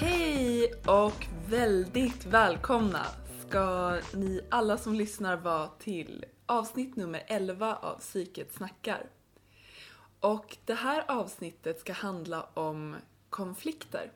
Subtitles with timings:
[0.00, 3.06] Hej och väldigt välkomna
[3.48, 9.06] ska ni alla som lyssnar vara till avsnitt nummer 11 av Psyket snackar.
[10.20, 12.96] Och det här avsnittet ska handla om
[13.30, 14.10] konflikter.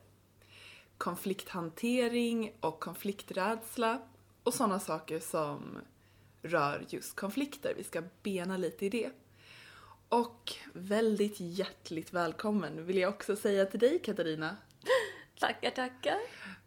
[0.97, 4.01] Konflikthantering och konflikträdsla
[4.43, 5.77] och sådana saker som
[6.41, 7.73] rör just konflikter.
[7.77, 9.09] Vi ska bena lite i det.
[10.09, 14.57] Och väldigt hjärtligt välkommen vill jag också säga till dig Katarina.
[15.39, 16.17] Tackar, tackar.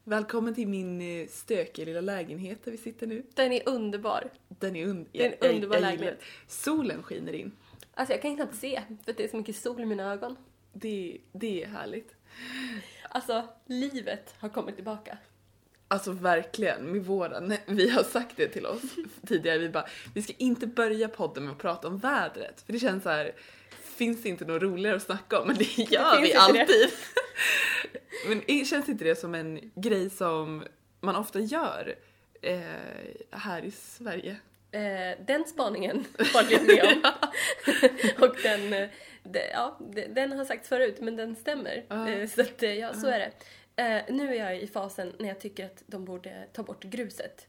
[0.04, 3.26] Välkommen till min eh, stökiga lilla lägenhet där vi sitter nu.
[3.34, 4.30] Den är underbar.
[4.48, 6.20] Den är, un- Det är en jag- underbar jag lägenhet.
[6.48, 7.52] Solen skiner in.
[7.94, 10.36] Alltså jag kan knappt se för det är så mycket sol i mina ögon.
[10.72, 12.15] Det, det är härligt.
[13.08, 15.18] Alltså, livet har kommit tillbaka.
[15.88, 17.54] Alltså verkligen, med våren.
[17.66, 18.82] Vi har sagt det till oss
[19.26, 19.58] tidigare.
[19.58, 22.62] Vi bara, vi ska inte börja podden med att prata om vädret.
[22.66, 23.32] För det känns så här,
[23.82, 25.46] finns det inte något roligare att snacka om?
[25.48, 26.38] Men det gör finns vi det.
[26.38, 26.88] alltid.
[28.28, 30.64] Men det- känns inte det som en grej som
[31.00, 31.94] man ofta gör
[32.42, 32.60] eh,
[33.30, 34.36] här i Sverige?
[34.70, 37.02] Eh, den spaningen håller jag med om.
[38.28, 38.88] Och den, eh,
[39.32, 41.84] det, ja, det- den har sagts förut, men den stämmer.
[41.90, 43.30] Eh, så att, eh, ja, så är det.
[43.82, 47.46] Eh, nu är jag i fasen när jag tycker att de borde ta bort gruset.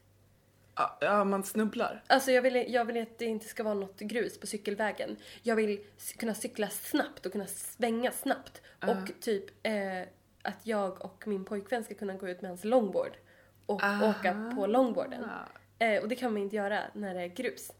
[1.00, 2.04] Ja, man snubblar.
[2.06, 5.16] Alltså jag vill, jag vill att det inte ska vara något grus på cykelvägen.
[5.42, 5.80] Jag vill
[6.18, 8.62] kunna cykla snabbt och kunna svänga snabbt.
[8.82, 9.44] Och typ
[10.42, 13.16] att jag och min pojkvän ska kunna gå ut med hans longboard
[13.66, 14.10] och Aha.
[14.10, 15.24] åka på longboarden.
[16.02, 17.72] Och det kan man inte göra när det är grus.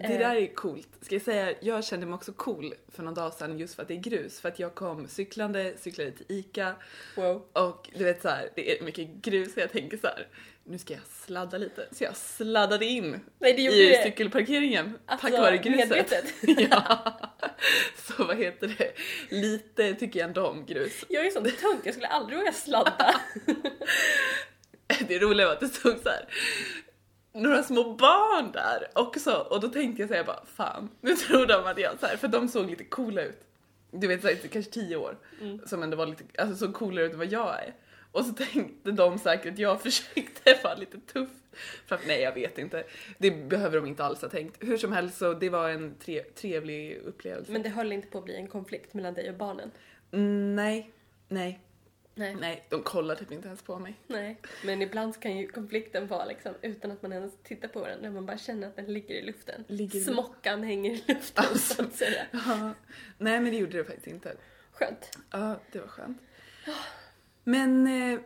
[0.00, 0.18] Det Eh.
[0.18, 0.88] där är coolt.
[1.00, 3.88] Ska jag säga, jag kände mig också cool för någon dag sedan just för att
[3.88, 4.40] det är grus.
[4.40, 6.74] För att jag kom cyklande, cyklade till ICA
[7.16, 7.42] Wow.
[7.52, 10.26] och du vet så här, det är mycket grus och jag tänker så här,
[10.64, 11.88] nu ska jag sladda lite.
[11.92, 14.02] Så jag sladdade in Nej, det i det.
[14.02, 15.88] cykelparkeringen Alltså, tack vare gruset.
[15.88, 16.24] medvetet.
[16.70, 17.14] ja.
[17.96, 18.92] Så vad heter det,
[19.36, 21.04] lite tycker jag ändå om grus.
[21.08, 23.20] Jag är sån tönt, jag skulle aldrig våga sladda.
[25.08, 26.24] Det roliga var att det stod så här
[27.32, 31.64] några små barn där också och då tänkte jag säga bara fan, nu tror de
[31.66, 33.40] att jag så här, för de såg lite coola ut.
[33.90, 35.60] Du vet såhär, kanske tio år Mm.
[35.66, 37.74] som ändå var lite, alltså såg coolare ut än vad jag är.
[38.12, 41.28] Och så tänkte de säkert att jag försökte vara lite tuff.
[41.86, 42.84] För att nej jag vet inte,
[43.18, 44.56] det behöver de inte alls ha tänkt.
[44.60, 47.52] Hur som helst så det var en tre, trevlig upplevelse.
[47.52, 49.70] Men det höll inte på att bli en konflikt mellan dig och barnen.
[50.12, 50.90] Mm, nej,
[51.28, 51.60] nej,
[52.14, 52.34] Nej.
[52.40, 53.94] nej, de kollar typ inte ens på mig.
[54.06, 57.86] Nej, men ibland så kan ju konflikten vara liksom utan att man ens tittar på
[57.86, 59.64] den, när man bara känner att den ligger i luften.
[59.68, 60.00] Ligger.
[60.00, 61.74] Smockan hänger i luften Alltså.
[61.74, 62.22] så att säga.
[62.32, 62.72] Ja,
[63.18, 64.36] nej men det gjorde det faktiskt inte.
[64.72, 65.18] Skönt.
[65.30, 66.18] Ja, det var skönt.
[67.44, 68.20] Men eh,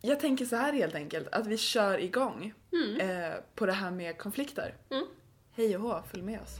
[0.00, 2.52] jag tänker så här helt enkelt, att vi kör igång
[3.00, 4.74] eh, på det här med konflikter.
[4.90, 5.04] Mm.
[5.56, 6.58] Hej och hå, följ med oss.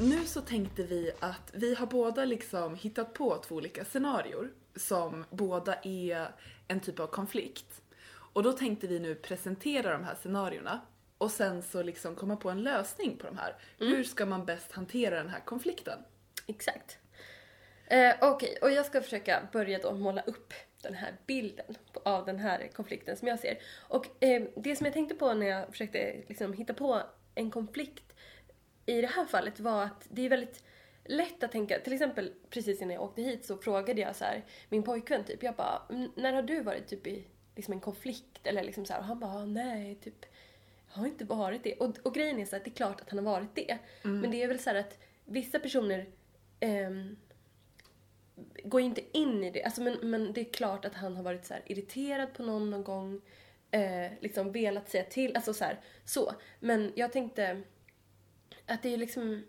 [0.00, 5.24] Nu så tänkte vi att vi har båda liksom hittat på två olika scenarier som
[5.30, 6.28] båda är
[6.68, 7.82] en typ av konflikt.
[8.08, 10.80] Och då tänkte vi nu presentera de här scenarierna
[11.18, 13.56] och sen så liksom komma på en lösning på de här.
[13.78, 15.98] Hur ska man bäst hantera den här konflikten?
[16.46, 16.98] Exakt.
[17.86, 20.52] Eh, Okej, och jag ska försöka börja då måla upp
[20.82, 21.74] den här bilden
[22.04, 23.58] av den här konflikten som jag ser.
[23.88, 27.02] Och eh, det som jag tänkte på när jag försökte liksom hitta på
[27.34, 28.05] en konflikt
[28.86, 30.64] i det här fallet var att det är väldigt
[31.04, 34.44] lätt att tänka, till exempel precis innan jag åkte hit så frågade jag så här,
[34.68, 37.24] min pojkvän typ, jag bara, "Mm, när har du varit typ i
[37.56, 40.26] liksom en konflikt eller liksom så här, och han bara, nej, typ,
[40.92, 41.74] jag har inte varit det.
[41.74, 43.78] Och, och grejen är så att det är klart att han har varit det.
[44.20, 46.06] Men det är väl så här att vissa personer
[46.60, 47.16] ehm,
[48.64, 49.62] går ju inte in i det.
[49.64, 52.84] Alltså, men, men det är klart att han har varit så irriterad på någon någon
[52.84, 53.20] gång.
[53.70, 55.36] Eh, liksom velat säga till.
[55.36, 56.32] Alltså så här, så.
[56.60, 57.62] Men jag tänkte
[58.66, 59.44] att det är liksom...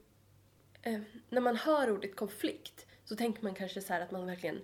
[0.82, 1.00] Eh,
[1.30, 4.62] när man hör ordet konflikt så tänker man kanske så här att man verkligen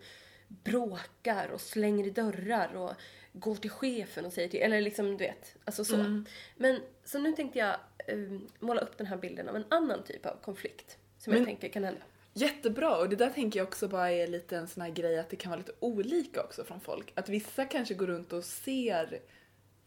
[0.47, 2.93] bråkar och slänger i dörrar och
[3.33, 6.23] går till chefen och säger till, eller liksom du vet, alltså så.
[6.57, 7.75] Men så nu tänkte jag
[8.07, 11.45] eh, måla upp den här bilden av en annan typ av konflikt som jag Men-
[11.45, 12.01] tänker kan hända.
[12.35, 15.29] Jättebra, och det där tänker jag också bara är lite en sån här grej att
[15.29, 17.11] det kan vara lite olika också från folk.
[17.15, 19.19] Att vissa kanske går runt och ser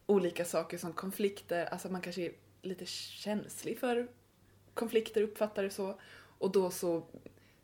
[0.05, 4.07] olika saker som konflikter, alltså man kanske är lite känslig för
[4.77, 5.99] konflikter, uppfattar det så.
[6.39, 7.03] Och då så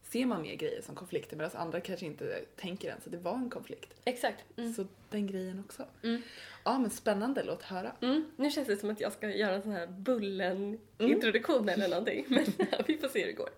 [0.03, 3.35] ser man mer grejer som konflikter medan andra kanske inte tänker ens att det var
[3.35, 3.93] en konflikt.
[4.05, 4.43] Exakt.
[4.57, 4.73] Mm.
[4.73, 5.85] Så den grejen också.
[6.03, 6.21] Mm.
[6.63, 7.95] Ja men spännande, låt höra.
[8.01, 8.31] Mm.
[8.35, 10.03] Nu känns det som att jag ska göra en sån här Mm.
[10.03, 12.25] Bullen-introduktion eller någonting.
[12.29, 12.45] Men
[12.87, 13.49] vi får se hur det går.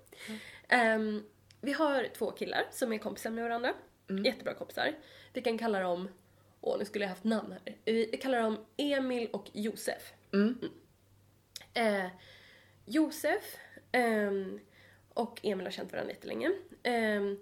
[0.67, 1.23] Ehm,
[1.61, 3.73] vi har två killar som är kompisar med varandra.
[4.09, 4.23] Mm.
[4.25, 4.93] Jättebra kompisar.
[5.33, 6.09] Vi kan kalla dem,
[6.61, 7.75] åh nu skulle jag haft namn här.
[7.85, 10.13] Vi kallar dem Emil och Josef.
[10.33, 10.57] Mm.
[12.85, 13.57] Josef
[13.91, 14.59] ehm,
[15.13, 16.51] och Emil har känt varandra jättelänge.
[16.83, 17.37] Ehm,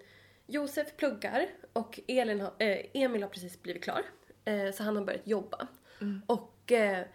[0.45, 4.03] Josef pluggar och Elin har, eh, Emil har precis blivit klar.
[4.45, 5.67] Eh, så han har börjat jobba.
[6.27, 7.05] Och eh,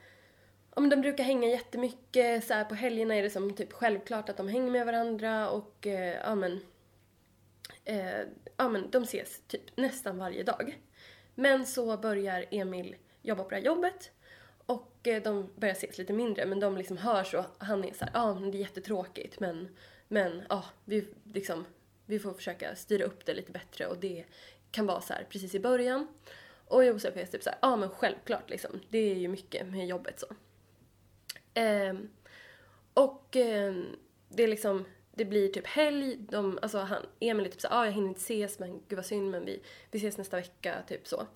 [0.80, 2.44] men de brukar hänga jättemycket.
[2.44, 5.86] Så här, på helgerna är det som typ självklart att de hänger med varandra och
[5.86, 6.60] eh, ja, men,
[7.84, 8.20] eh,
[8.56, 10.78] ja, men de ses typ nästan varje dag.
[11.34, 14.10] Men så börjar Emil jobba på det här jobbet
[14.68, 18.04] och eh, de börjar ses lite mindre men de liksom hörs och han är så
[18.04, 19.68] här, ja men det är jättetråkigt men,
[20.08, 21.64] men ja, vi liksom,
[22.06, 24.24] vi får försöka styra upp det lite bättre och det
[24.70, 26.08] kan vara så här precis i början.
[26.64, 29.86] Och Josef är typ så här, ja men självklart liksom, det är ju mycket med
[29.86, 30.26] jobbet så.
[31.54, 32.08] Ehm,
[32.94, 33.96] och ehm,
[34.28, 34.84] det är liksom,
[35.14, 38.20] det blir typ helg, de, alltså han, Emil är typ såhär, ah, jag hinner inte
[38.20, 41.26] ses men gud vad synd men vi, vi ses nästa vecka, typ så.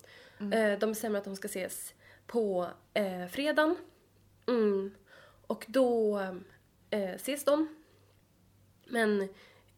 [0.53, 1.93] Eh, de bestämmer att de ska ses
[2.27, 3.75] på eh, fredagen.
[4.47, 4.91] Mm.
[5.47, 6.19] Och då
[6.89, 7.75] eh, ses de.
[8.85, 9.29] Men,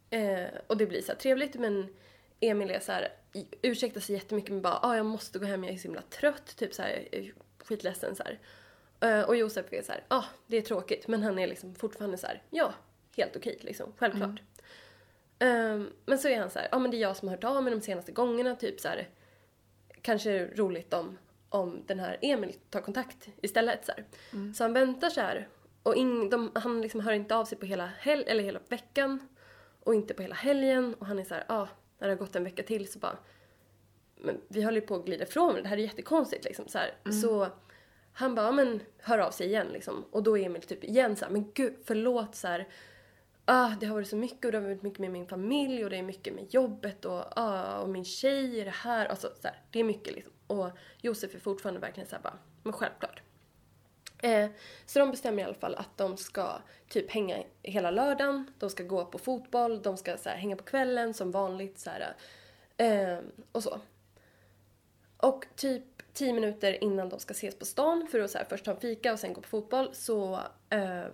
[0.10, 1.88] eh, och det blir så trevligt men
[2.40, 3.10] Emil är så här,
[3.62, 6.56] ursäktar sig jättemycket med bara, ah, jag måste gå hem, jag är så himla trött,
[6.56, 7.08] typ så här,
[7.64, 8.40] skitledsen så här.
[9.00, 12.18] Eh, och Josef är så här, ah, det är tråkigt, men han är liksom fortfarande
[12.18, 12.74] så här, ja,
[13.18, 14.42] helt okej liksom, självklart.
[15.40, 17.36] Ehm, men så är han så här, ja ah, men det är jag som har
[17.36, 19.10] hört av mig de senaste gångerna, typ så här,
[20.02, 21.18] kanske roligt om,
[21.56, 24.06] om den här Emil tar kontakt istället så här.
[24.54, 25.48] Så han väntar så här
[25.84, 29.28] och ing, de, han liksom hör inte av sig på hela, hel, eller hela veckan
[29.84, 31.68] och inte på hela helgen och han är så här, ah,
[32.00, 33.18] när det har gått en vecka till så bara
[34.18, 37.12] men vi håller ju på att glida ifrån det här är jättekonstigt liksom så här.
[37.22, 37.48] Så
[38.14, 40.06] han bara, ja, men hör av sig igen liksom.
[40.12, 42.68] Och då är Emil typ igen så här, men gud förlåt så här.
[43.46, 45.90] Ah, det har varit så mycket och det har varit mycket med min familj och
[45.90, 49.06] det är mycket med jobbet och, ah, och min tjej är det här.
[49.06, 50.34] Alltså, så här, det är mycket liksom.
[50.48, 50.70] Och
[51.02, 53.22] Josef är fortfarande verkligen såhär bara, men självklart.
[54.22, 54.50] Eh,
[54.86, 58.84] så de bestämmer i alla fall att de ska typ hänga hela lördagen, de ska
[58.84, 62.16] gå på fotboll, de ska så här, hänga på kvällen som vanligt så här,
[62.78, 63.20] eh,
[63.52, 63.80] och så.
[65.18, 65.84] Och typ
[66.14, 68.80] tio minuter innan de ska ses på stan för att så här, först ta en
[68.80, 70.40] fika och sen gå på fotboll så,
[70.70, 71.06] eh,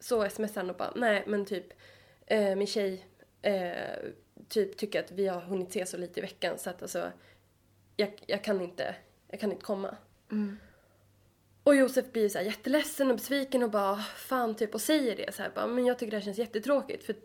[0.00, 1.66] så smsar han och bara nej men typ
[2.26, 3.06] eh, min tjej
[3.42, 3.96] eh,
[4.48, 7.12] typ tycker att vi har hunnit ses så lite i veckan så att alltså
[8.00, 8.94] jag, jag kan inte,
[9.28, 9.96] jag kan inte komma.
[11.62, 15.34] Och Josef blir så här jätteledsen och besviken och bara fan typ och säger det
[15.34, 17.16] så här bara men jag tycker det här känns jättetråkigt för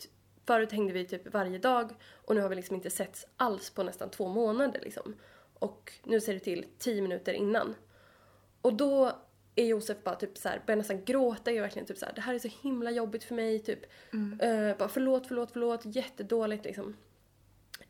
[0.45, 1.91] förut hängde vi typ varje dag
[2.25, 5.15] och nu har vi liksom inte setts alls på nästan två månader liksom.
[5.53, 7.75] Och nu ser det till tio minuter innan.
[8.61, 9.11] Och då
[9.55, 12.21] är Josef bara typ så här, börjar nästan gråta, är verkligen typ så här, det
[12.21, 13.79] här är så himla jobbigt för mig, typ.
[14.41, 16.95] Eh, bara förlåt, förlåt, förlåt, jättedåligt liksom.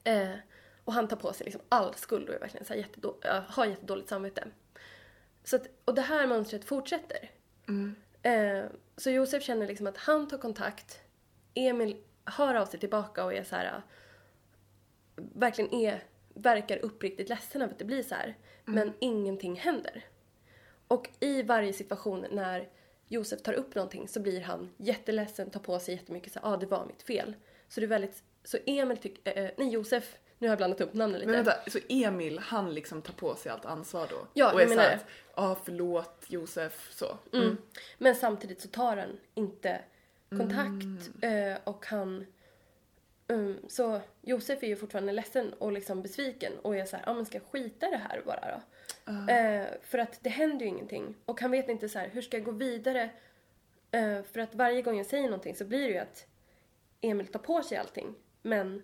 [0.04, 0.34] Eh,
[0.86, 3.44] och han tar på sig liksom all skuld och är verkligen så här jättedå- äh,
[3.48, 4.48] har jättedåligt samvete.
[5.44, 7.32] Så att, och det här mönstret fortsätter.
[8.22, 8.66] Eh,
[8.98, 11.00] så Josef känner liksom att han tar kontakt,
[11.54, 13.82] Emil hör av sig tillbaka och är så här äh,
[15.16, 16.04] verkligen är,
[16.34, 18.38] verkar uppriktigt ledsen över att det blir så här.
[18.66, 20.06] Men ingenting händer.
[20.88, 22.70] Och i varje situation när
[23.08, 26.57] Josef tar upp någonting så blir han jätteledsen, tar på sig jättemycket så ja ah,
[26.57, 27.36] det var mitt fel.
[27.68, 30.94] Så det är väldigt, så Emil tycker, eh, nej Josef, nu har jag blandat upp
[30.94, 31.31] namnen lite.
[31.31, 34.27] Men vänta, så Emil han liksom tar på sig allt ansvar då?
[34.33, 34.99] Ja, och jag är menar såhär,
[35.35, 37.18] ja förlåt Josef, så.
[37.33, 37.57] Mm.
[37.97, 39.81] Men samtidigt så tar han inte
[40.30, 42.25] kontakt eh, och han...
[43.27, 47.13] Mm, så Josef är ju fortfarande ledsen och liksom besviken och är så här, ja
[47.13, 48.61] men ska jag skita det här bara då?
[49.33, 52.37] Eh, för att det händer ju ingenting och han vet inte så här, hur ska
[52.37, 53.09] jag gå vidare?
[53.92, 56.25] Eh, för att varje gång jag säger någonting så blir det ju att
[57.01, 58.83] Emil tar på sig allting men,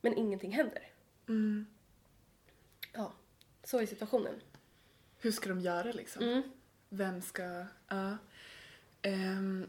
[0.00, 0.92] men ingenting händer.
[2.92, 3.12] Ja,
[3.64, 4.40] så är situationen.
[5.18, 6.22] Hur ska de göra liksom?
[6.22, 6.42] Mm.
[6.88, 8.16] Vem ska, ja.
[9.02, 9.66] Ehm,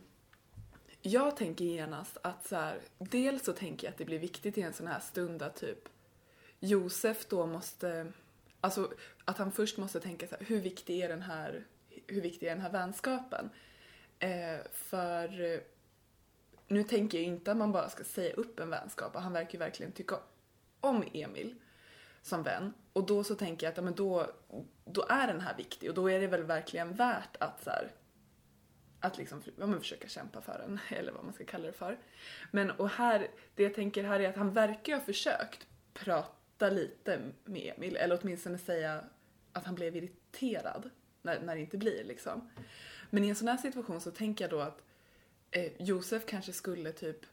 [1.01, 4.61] jag tänker genast att så här, dels så tänker jag att det blir viktigt i
[4.61, 5.89] en sån här stund att typ
[6.59, 8.11] Josef då måste,
[8.61, 8.93] alltså
[9.25, 11.65] att han först måste tänka så här, hur viktig är den här,
[12.07, 13.49] hur viktig är den här vänskapen?
[14.19, 15.61] Eh, för
[16.71, 19.53] nu tänker jag inte att man bara ska säga upp en vänskap och han verkar
[19.53, 20.15] ju verkligen tycka
[20.81, 21.55] om Emil
[22.21, 22.73] som vän.
[22.93, 24.27] Och då så tänker jag att ja, men då,
[24.85, 27.91] då är den här viktig och då är det väl verkligen värt att så här,
[28.99, 31.97] att liksom ja, men försöka kämpa för den, eller vad man ska kalla det för.
[32.51, 37.19] Men och här, det jag tänker här är att han verkar ha försökt prata lite
[37.43, 39.03] med Emil, eller åtminstone säga
[39.53, 40.89] att han blev irriterad
[41.21, 42.49] när, när det inte blir liksom.
[43.09, 44.83] Men i en sån här situation så tänker jag då att
[45.51, 47.25] eh, Josef kanske skulle typ,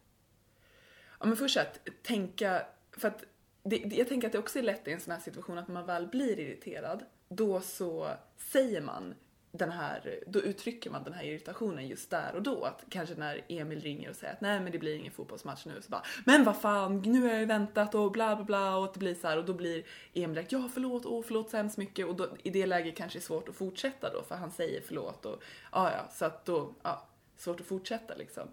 [1.21, 3.25] ja men först att tänka, för att
[3.63, 5.75] det, jag tänker att det också är lätt i en sån här situation att när
[5.75, 9.15] man väl blir irriterad, då så säger man
[9.53, 12.65] den här, då uttrycker man den här irritationen just där och då.
[12.65, 15.83] Att kanske när Emil ringer och säger att nej men det blir ingen fotbollsmatch nu
[15.83, 18.85] så bara men vad fan nu har jag ju väntat och bla bla bla och
[18.85, 19.85] att det blir så här och då blir
[20.15, 23.19] Emil direkt ja förlåt, åh förlåt så hemskt mycket och då, i det läget kanske
[23.19, 26.45] det är svårt att fortsätta då för han säger förlåt och ja ja så att
[26.45, 28.49] då, ja svårt att fortsätta liksom.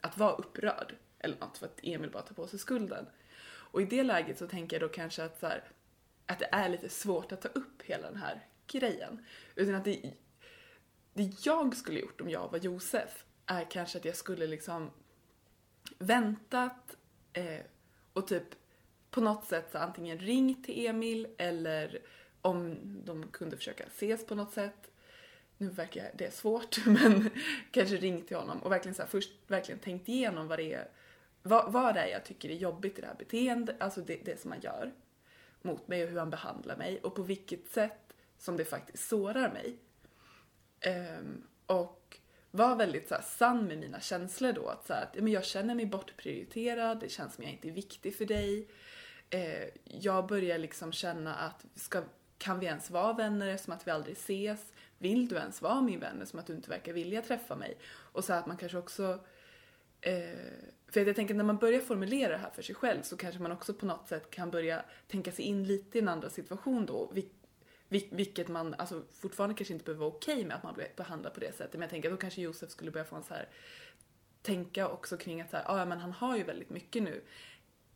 [0.00, 3.06] Att vara upprörd eller något för att Emil bara tar på sig skulden.
[3.46, 5.64] Och i det läget så tänker jag då kanske att så här,
[6.26, 9.24] att det är lite svårt att ta upp hela den här grejen.
[9.54, 10.12] Utan att det,
[11.12, 14.90] det jag skulle gjort om jag var Josef är kanske att jag skulle liksom
[15.98, 16.96] väntat
[17.32, 17.60] eh,
[18.12, 18.44] och typ
[19.10, 22.02] på något sätt så antingen ringt till Emil eller
[22.40, 24.90] om de kunde försöka ses på något sätt.
[25.58, 27.30] Nu verkar det svårt, men
[27.70, 30.88] kanske ringt till honom och verkligen så här, först verkligen tänkt igenom vad det är,
[31.42, 34.40] vad, vad det är jag tycker är jobbigt i det här beteendet, alltså det, det
[34.40, 34.92] som han gör
[35.62, 39.52] mot mig och hur han behandlar mig och på vilket sätt som det faktiskt sårar
[39.52, 39.78] mig.
[41.18, 42.18] Um, och
[42.50, 44.68] var väldigt så här, sann med mina känslor då.
[44.68, 47.72] Att, så här, att men jag känner mig bortprioriterad, det känns som jag inte är
[47.72, 48.68] viktig för dig.
[49.34, 52.02] Uh, jag börjar liksom känna att ska,
[52.38, 54.72] kan vi ens vara vänner som att vi aldrig ses?
[54.98, 57.78] Vill du ens vara min vän som att du inte verkar vilja träffa mig?
[57.86, 59.20] Och så att man kanske också
[60.00, 63.42] eh, för jag tänker när man börjar formulera det här för sig själv så kanske
[63.42, 66.86] man också på något sätt kan börja tänka sig in lite i en andra situation
[66.86, 67.12] då.
[67.88, 71.34] Vilket man alltså, fortfarande kanske inte behöver vara okej okay med att man blir behandlad
[71.34, 71.72] på det sättet.
[71.72, 73.48] Men jag tänker att då kanske Josef skulle börja få en så här
[74.42, 77.22] tänka också kring att så här, ah, ja men han har ju väldigt mycket nu.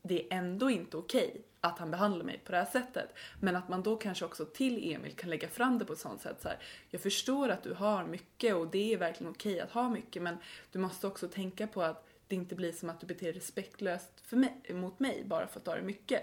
[0.08, 3.14] Det är ändå inte okej okay att han behandlar mig på det här sättet.
[3.40, 6.20] Men att man då kanske också till Emil kan lägga fram det på ett sånt
[6.20, 6.58] sätt så här,
[6.90, 10.22] jag förstår att du har mycket och det är verkligen okej okay att ha mycket
[10.22, 10.36] men
[10.72, 14.20] du måste också tänka på att det inte blir som att du beter dig respektlöst
[14.20, 16.22] för mig, mot mig bara för att du har mycket.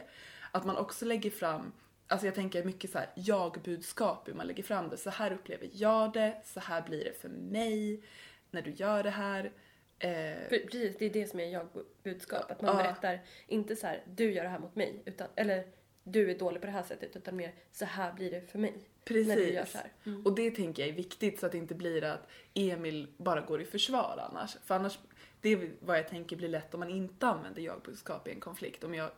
[0.52, 1.72] Att man också lägger fram
[2.08, 4.98] Alltså jag tänker mycket så här jag-budskap hur man lägger fram det.
[4.98, 8.04] Så här upplever jag det, så här blir det för mig
[8.52, 9.52] när du gör det här.
[10.00, 12.52] Eh, Precis, det är det som är jag-budskap.
[12.52, 12.84] Att man ja.
[12.84, 15.64] berättar, inte så här du gör det här mot mig, utan, eller
[16.04, 18.74] du är dålig på det här sättet, utan mer så här blir det för mig.
[19.06, 19.28] Precis.
[19.28, 19.92] När du gör så här.
[20.06, 20.26] Mm.
[20.26, 23.62] Och det tänker jag är viktigt så att det inte blir att Emil bara går
[23.62, 24.58] i försvar annars.
[24.66, 25.00] För annars,
[25.42, 28.84] det är vad jag tänker blir lätt om man inte använder jag-budskap i en konflikt.
[28.84, 29.12] Om jag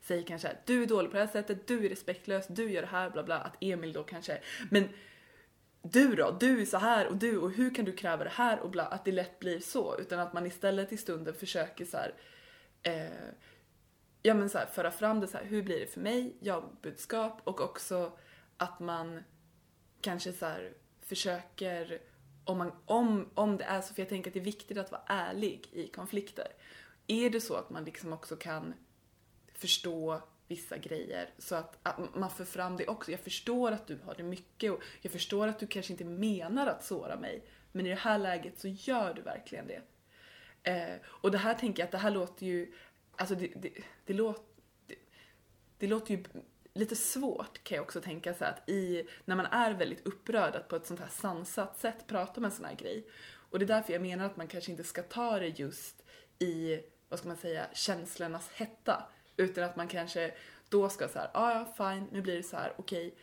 [0.00, 2.82] säger kanske att du är dålig på det här sättet, du är respektlös, du gör
[2.82, 3.38] det här, bla bla.
[3.38, 4.38] Att Emil då kanske,
[4.70, 4.88] men
[5.82, 8.60] du då, du är så här och du och hur kan du kräva det här
[8.60, 8.86] och bla.
[8.86, 9.98] Att det lätt blir så.
[9.98, 12.14] Utan att man istället i stunden försöker så här,
[12.82, 13.34] eh,
[14.22, 17.40] ja men så här, föra fram det så här, hur blir det för mig, jag-budskap
[17.44, 18.12] och också
[18.56, 19.24] att man
[20.00, 22.00] kanske så här, försöker
[22.44, 24.92] om, man, om, om det är så, för jag tänker att det är viktigt att
[24.92, 26.48] vara ärlig i konflikter.
[27.06, 28.74] Är det så att man liksom också kan
[29.54, 33.10] förstå vissa grejer så att, att, man för fram det också.
[33.10, 36.66] Jag förstår att du har det mycket och jag förstår att du kanske inte menar
[36.66, 39.82] att såra mig men i det här läget så gör du verkligen det.
[40.62, 42.72] Eh, och det här tänker jag att det här låter ju,
[43.16, 43.72] alltså det, det,
[44.04, 44.44] det låter,
[44.86, 44.94] det,
[45.78, 46.24] det, låter ju
[46.74, 50.68] lite svårt kan jag också tänka så att i, när man är väldigt upprörd att
[50.68, 53.06] på ett sånt här sansat sätt prata om en sån här grej.
[53.50, 56.04] Och det är därför jag menar att man kanske inte ska ta det just
[56.38, 59.08] i, vad ska man säga, känslornas hetta.
[59.36, 60.34] Utan att man kanske
[60.68, 63.14] då ska så här, ah, ja fine, nu blir det så här, okej.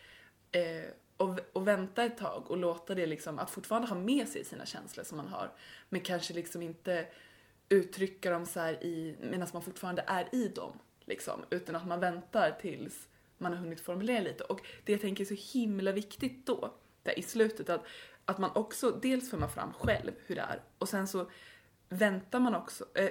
[0.50, 0.62] Okay.
[0.62, 4.46] Eh, och, och vänta ett tag och låta det liksom, att fortfarande ha med sig
[4.46, 5.52] sina känslor som man har.
[5.90, 7.08] Men kanske liksom inte
[7.70, 10.80] uttrycka dem så här i, medan man fortfarande är i dem.
[11.06, 14.44] Liksom, utan att man väntar tills man har hunnit formulera lite.
[14.44, 16.74] Och det jag tänker är så himla viktigt då,
[17.04, 17.86] där i slutet, att,
[18.26, 21.32] att man också, dels får man fram själv hur det är och sen så
[21.90, 23.10] väntar man också, äh,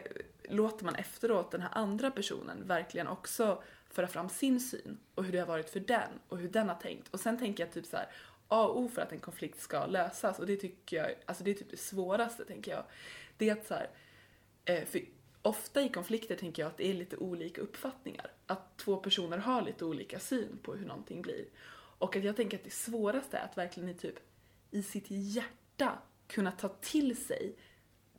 [0.48, 5.32] låter man efteråt den här andra personen verkligen också föra fram sin syn och hur
[5.32, 7.08] det har varit för den och hur den har tänkt.
[7.14, 8.08] Och sen tänker jag typ så här,
[8.48, 11.50] A och O för att en konflikt ska lösas och det tycker jag, alltså det
[11.50, 12.84] är typ det svåraste tänker jag.
[13.36, 13.90] Det är att så här,
[14.64, 15.00] eh, för
[15.42, 18.32] ofta i konflikter tänker jag att det är lite olika uppfattningar.
[18.46, 21.44] Att två personer har lite olika syn på hur någonting blir.
[21.98, 24.14] Och att jag tänker att det svåraste är att verkligen i typ
[24.70, 27.56] i sitt hjärta kunna ta till sig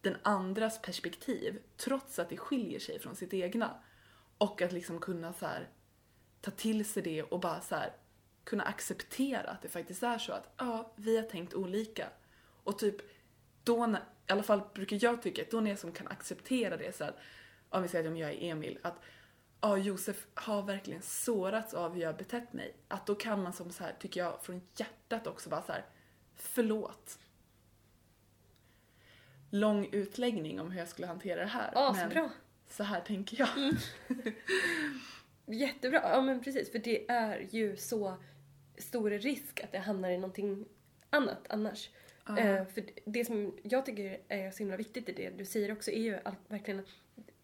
[0.01, 3.79] den andras perspektiv trots att det skiljer sig från sitt egna.
[4.37, 5.69] Och att liksom kunna så här,
[6.41, 7.93] ta till sig det och bara så här,
[8.43, 12.09] kunna acceptera att det faktiskt är så att ja, vi har tänkt olika.
[12.63, 12.95] Och typ
[13.63, 16.77] då, när, i alla fall brukar jag tycka att då när jag som kan acceptera
[16.77, 17.19] det så att,
[17.69, 19.01] om vi säger att jag är Emil, att
[19.61, 22.75] ja, Josef har verkligen sårats av hur jag har betett mig.
[22.87, 25.85] Att då kan man som så här, tycker jag, från hjärtat också bara så här,
[26.35, 27.19] förlåt.
[29.49, 31.71] Lång utläggning om hur jag skulle hantera det här.
[31.73, 32.29] Ja, så men bra.
[32.67, 33.73] så här tänker jag.
[35.55, 36.71] Jättebra, ja men precis.
[36.71, 38.17] För det är ju så
[38.77, 40.65] stor risk att det hamnar i någonting
[41.09, 41.89] annat annars.
[42.37, 45.91] Eh, för det som jag tycker är så himla viktigt i det du säger också
[45.91, 46.85] är ju att verkligen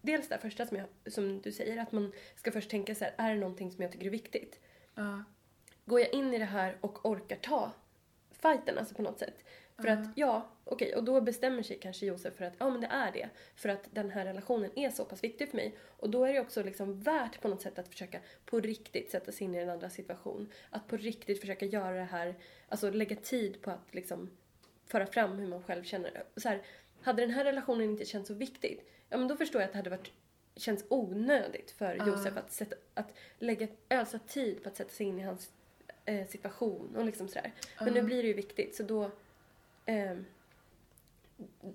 [0.06, 3.14] Dels det första som, jag, som du säger, att man ska först tänka så här,
[3.16, 4.60] är det någonting som jag tycker är viktigt?
[4.94, 5.24] Ja.
[5.84, 7.72] Går jag in i det här och orkar ta
[8.30, 9.44] fighten alltså på något sätt?
[9.78, 12.86] För att ja, okej, och då bestämmer sig kanske Josef för att ja men det
[12.86, 13.28] är det.
[13.56, 15.74] För att den här relationen är så pass viktig för mig.
[15.80, 19.32] Och då är det också liksom värt på något sätt att försöka på riktigt sätta
[19.32, 20.52] sig in i den andra situation.
[20.70, 22.34] Att på riktigt försöka göra det här,
[22.68, 24.30] alltså lägga tid på att liksom
[24.86, 26.24] föra fram hur man själv känner.
[26.36, 26.62] Så här,
[27.02, 29.78] hade den här relationen inte känts så viktig, ja men då förstår jag att det
[29.78, 30.12] hade varit
[30.56, 35.18] känns onödigt för Josef att, sätta, att lägga ösa tid på att sätta sig in
[35.18, 35.50] i hans
[36.04, 37.52] eh, situation och liksom sådär.
[37.80, 39.10] Men nu blir det ju viktigt så då
[39.86, 40.24] ehm,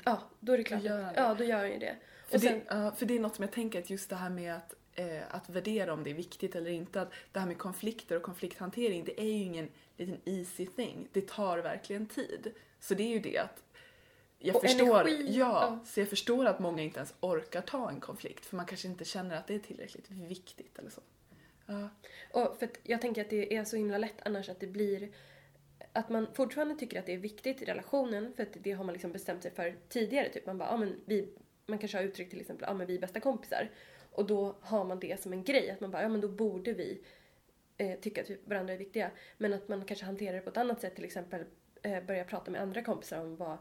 [0.03, 0.81] Ja, då är det klart.
[0.81, 1.19] Då gör han det.
[1.19, 1.95] Ja, då gör han ju det.
[2.27, 4.29] För, sen, det, ja, för det är något som jag tänker att just det här
[4.29, 7.01] med att, eh, att värdera om det är viktigt eller inte.
[7.01, 11.07] Att det här med konflikter och konflikthantering, det är ju ingen liten easy thing.
[11.11, 12.53] Det tar verkligen tid.
[12.79, 13.63] Så det är ju det att
[14.39, 15.79] jag Och förstår, energi, ja, ja.
[15.85, 19.05] så jag förstår att många inte ens orkar ta en konflikt för man kanske inte
[19.05, 21.01] känner att det är tillräckligt viktigt eller så.
[21.65, 21.89] Ja,
[22.31, 25.09] och för jag tänker att det är så himla lätt annars att det blir
[25.93, 28.93] att man fortfarande tycker att det är viktigt i relationen för att det har man
[28.93, 30.29] liksom bestämt sig för tidigare.
[30.29, 31.29] Typ man bara, ah, men vi,
[31.65, 33.69] man kanske har uttryckt till exempel, ja men vi är bästa kompisar.
[34.11, 36.73] Och då har man det som en grej, att man bara, ja men då borde
[36.73, 37.01] vi
[37.77, 39.11] eh, tycka att varandra är viktiga.
[39.37, 41.45] Men att man kanske hanterar det på ett annat sätt, till exempel
[41.81, 43.57] eh, börja prata med andra kompisar om vad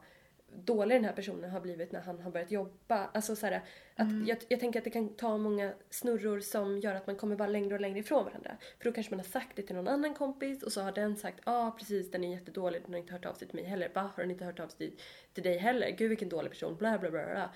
[0.55, 3.11] dålig den här personen har blivit när han har börjat jobba.
[3.15, 3.63] Alltså så här,
[3.97, 7.37] att jag, jag tänker att det kan ta många snurror som gör att man kommer
[7.37, 8.57] bara längre och längre ifrån varandra.
[8.79, 11.17] För då kanske man har sagt det till någon annan kompis och så har den
[11.17, 13.65] sagt ja ah, precis den är jättedålig, den har inte hört av sig till mig
[13.65, 13.91] heller.
[13.95, 14.95] Va, har den inte hört av sig
[15.33, 15.91] till dig heller?
[15.91, 17.25] Gud vilken dålig person, bla bla bla.
[17.25, 17.51] bla.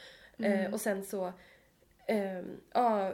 [0.49, 1.33] Eh, och sen så
[2.07, 3.13] ehm, ja,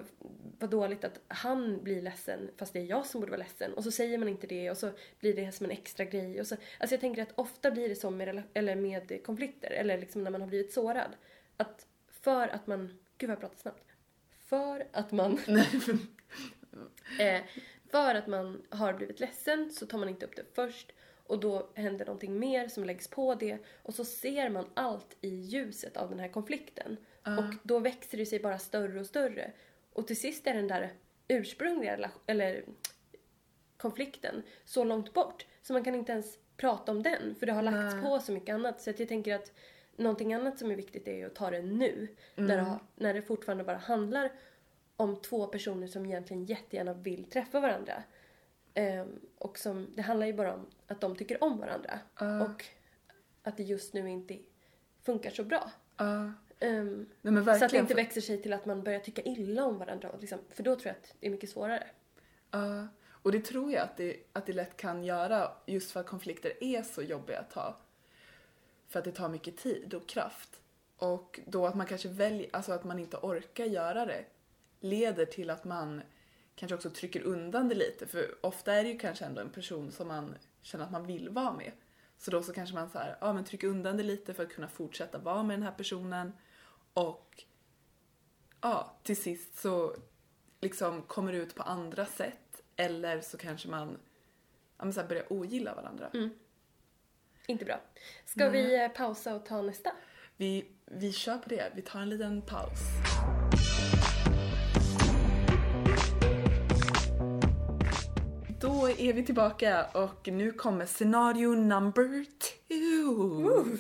[0.59, 3.75] vad dåligt att han blir ledsen fast det är jag som borde vara ledsen.
[3.75, 6.41] Och så säger man inte det och så blir det som en extra grej.
[6.41, 9.99] Och så, alltså jag tänker att ofta blir det så med, eller med konflikter eller
[9.99, 11.17] liksom när man har blivit sårad.
[11.57, 13.85] Att för att man, gud vad jag pratar snabbt.
[14.39, 15.39] För att man
[17.19, 17.41] Eh,
[17.91, 20.93] för att man har blivit ledsen så tar man inte upp det först
[21.27, 25.29] och då händer någonting mer som läggs på det och så ser man allt i
[25.29, 26.97] ljuset av den här konflikten.
[27.23, 29.53] Och då växer det sig bara större och större.
[29.93, 30.93] Och till sist är den där
[31.29, 32.65] ursprungliga eller
[33.77, 37.63] konflikten så långt bort så man kan inte ens prata om den för det har
[37.63, 38.03] lagts Nej.
[38.03, 38.81] på så mycket annat.
[38.81, 39.53] Så att jag tänker att
[39.97, 42.09] någonting annat som är viktigt är att ta det nu.
[42.35, 44.33] När, det har, när det fortfarande bara handlar
[44.97, 48.03] om två personer som egentligen jättegärna vill träffa varandra.
[48.75, 51.99] Ehm, och som, det handlar ju bara om att de tycker om varandra.
[52.21, 52.45] Ja.
[52.45, 52.65] Och
[53.43, 54.39] att det just nu inte
[55.03, 55.71] funkar så bra.
[55.97, 56.33] ja.
[56.61, 59.79] Ehm, Nej, så att det inte växer sig till att man börjar tycka illa om
[59.79, 60.11] varandra.
[60.21, 61.87] Liksom, för då tror jag att det är mycket svårare.
[62.51, 66.07] Ja, och det tror jag att det, att det lätt kan göra just för att
[66.07, 67.77] konflikter är så jobbiga att ta.
[68.89, 70.61] För att det tar mycket tid och kraft.
[70.97, 74.25] Och då att man kanske väljer, alltså att man inte orkar göra det
[74.81, 76.03] leder till att man
[76.55, 78.07] kanske också trycker undan det lite.
[78.07, 81.29] För ofta är det ju kanske ändå en person som man känner att man vill
[81.29, 81.73] vara med.
[82.19, 84.53] Så då så kanske man så här, ja men trycker undan det lite för att
[84.53, 86.33] kunna fortsätta vara med den här personen.
[86.95, 87.45] Och
[88.61, 89.97] ja, till sist så
[90.61, 92.63] liksom kommer ut på andra sätt.
[92.77, 93.99] Eller så kanske man
[94.79, 96.11] ja, men så börjar ogilla varandra.
[97.47, 97.81] Inte bra.
[98.25, 99.93] Ska vi eh, pausa och ta nästa?
[100.37, 101.73] Vi, vi kör på det.
[101.75, 102.79] Vi tar en liten paus.
[108.61, 113.79] Då är vi tillbaka och nu kommer scenario number two.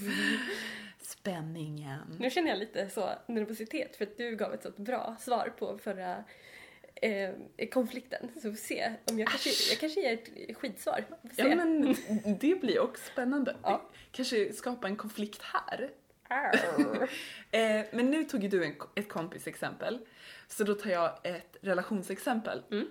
[1.20, 2.16] Spänningen.
[2.18, 5.78] Nu känner jag lite så nervositet för att du gav ett så bra svar på
[5.78, 6.24] förra
[6.94, 7.30] eh,
[7.72, 8.28] konflikten.
[8.34, 11.04] Så vi får se om jag kanske, jag kanske ger ett skitsvar.
[11.36, 11.96] Ja men
[12.40, 13.56] det blir också spännande.
[13.62, 13.90] Ja.
[14.10, 15.90] Kanske skapa en konflikt här.
[17.52, 19.98] Eh, men nu tog ju du en, ett kompisexempel.
[20.48, 22.62] Så då tar jag ett relationsexempel.
[22.70, 22.88] Mm.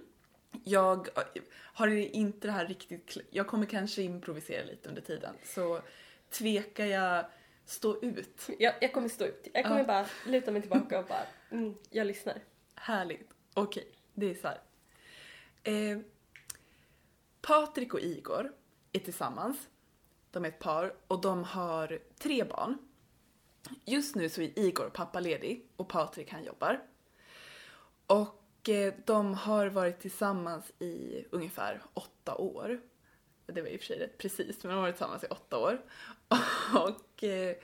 [0.63, 3.18] Jag eh, har inte det här riktigt...
[3.30, 5.36] Jag kommer kanske improvisera lite under tiden.
[5.44, 5.82] Så
[6.30, 7.26] tvekar jag
[7.69, 8.49] stå ut.
[8.60, 9.47] jag, jag kommer stå ut.
[9.53, 12.41] Jag kommer bara luta mig tillbaka och bara, mm, jag lyssnar.
[12.75, 13.29] Härligt.
[13.53, 14.62] Okej, det är så här.
[15.63, 15.99] Eh,
[17.41, 18.51] Patrik och Igor
[18.91, 19.69] är tillsammans.
[20.32, 22.77] De är ett par och de har tre barn.
[23.86, 26.82] just nu så är Igor pappaledig och Patrik han jobbar.
[28.08, 32.82] Och eh, de har varit tillsammans i ungefär åtta år.
[33.45, 35.58] Det var i och för sig rätt precis, men de har varit tillsammans i åtta
[35.58, 35.82] år.
[36.74, 37.56] Och eh,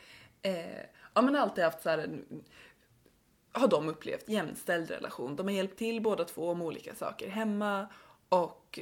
[0.41, 2.43] eh, ja, men alltid haft så här en,
[3.51, 5.35] har de upplevt jämställd relation.
[5.35, 7.87] De har hjälpt till båda två med olika saker hemma
[8.29, 8.79] och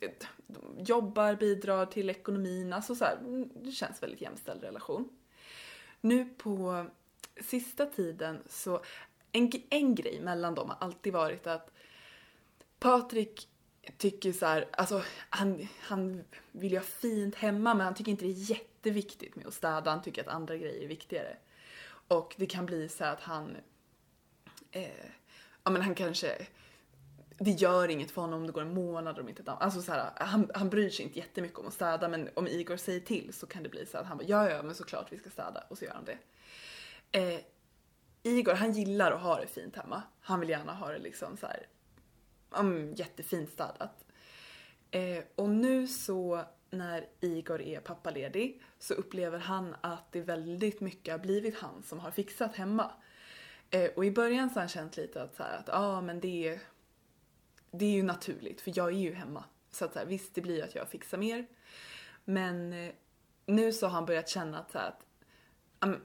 [0.00, 0.10] eh,
[0.46, 2.72] de jobbar, bidrar till ekonomin.
[2.72, 5.08] Alltså så här, mm, det känns väldigt jämställd relation.
[6.00, 6.86] Nu på
[7.40, 8.82] sista tiden så,
[9.32, 11.70] en, en grej mellan dem har alltid varit att
[12.78, 13.48] Patrik
[13.96, 18.24] tycker så här, alltså han, han vill ju ha fint hemma men han tycker inte
[18.24, 21.36] det är jätteviktigt med att städa, han tycker att andra grejer är viktigare.
[22.08, 23.56] Och det kan bli så att han,
[24.70, 25.06] eh,
[25.64, 26.46] ja men han kanske,
[27.38, 29.92] det gör inget för honom om det går en månad och de inte Alltså så
[29.92, 33.32] här, han, han bryr sig inte jättemycket om att städa men om Igor säger till
[33.32, 35.64] så kan det bli så att han bara ja ja men såklart vi ska städa
[35.68, 36.18] och så gör han det.
[37.18, 37.40] Eh,
[38.22, 40.02] Igor han gillar att ha det fint hemma.
[40.20, 41.66] Han vill gärna ha det liksom så här,
[42.50, 44.04] um, jättefint städat.
[44.90, 51.12] Eh, och nu så när Igor är pappaledig så upplever han att det väldigt mycket
[51.12, 52.90] har blivit han som har fixat hemma.
[53.70, 56.00] Eh, och i början så har han känt lite att så här, att ja ah,
[56.00, 56.60] men det är,
[57.70, 59.44] det är ju naturligt för jag är ju hemma.
[59.70, 61.46] Så att så här, visst det blir att jag fixar mer.
[62.24, 62.92] Men eh,
[63.46, 65.06] nu så har han börjat känna att, så här, att
[65.80, 66.02] um,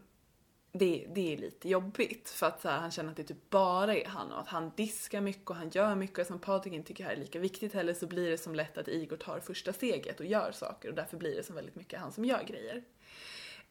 [0.76, 3.96] det, det är lite jobbigt för att så här, han känner att det typ bara
[3.96, 6.88] är han och att han diskar mycket och han gör mycket och som Patrik inte
[6.88, 9.40] tycker det här är lika viktigt heller så blir det som lätt att Igor tar
[9.40, 12.44] första steget och gör saker och därför blir det som väldigt mycket han som gör
[12.44, 12.84] grejer.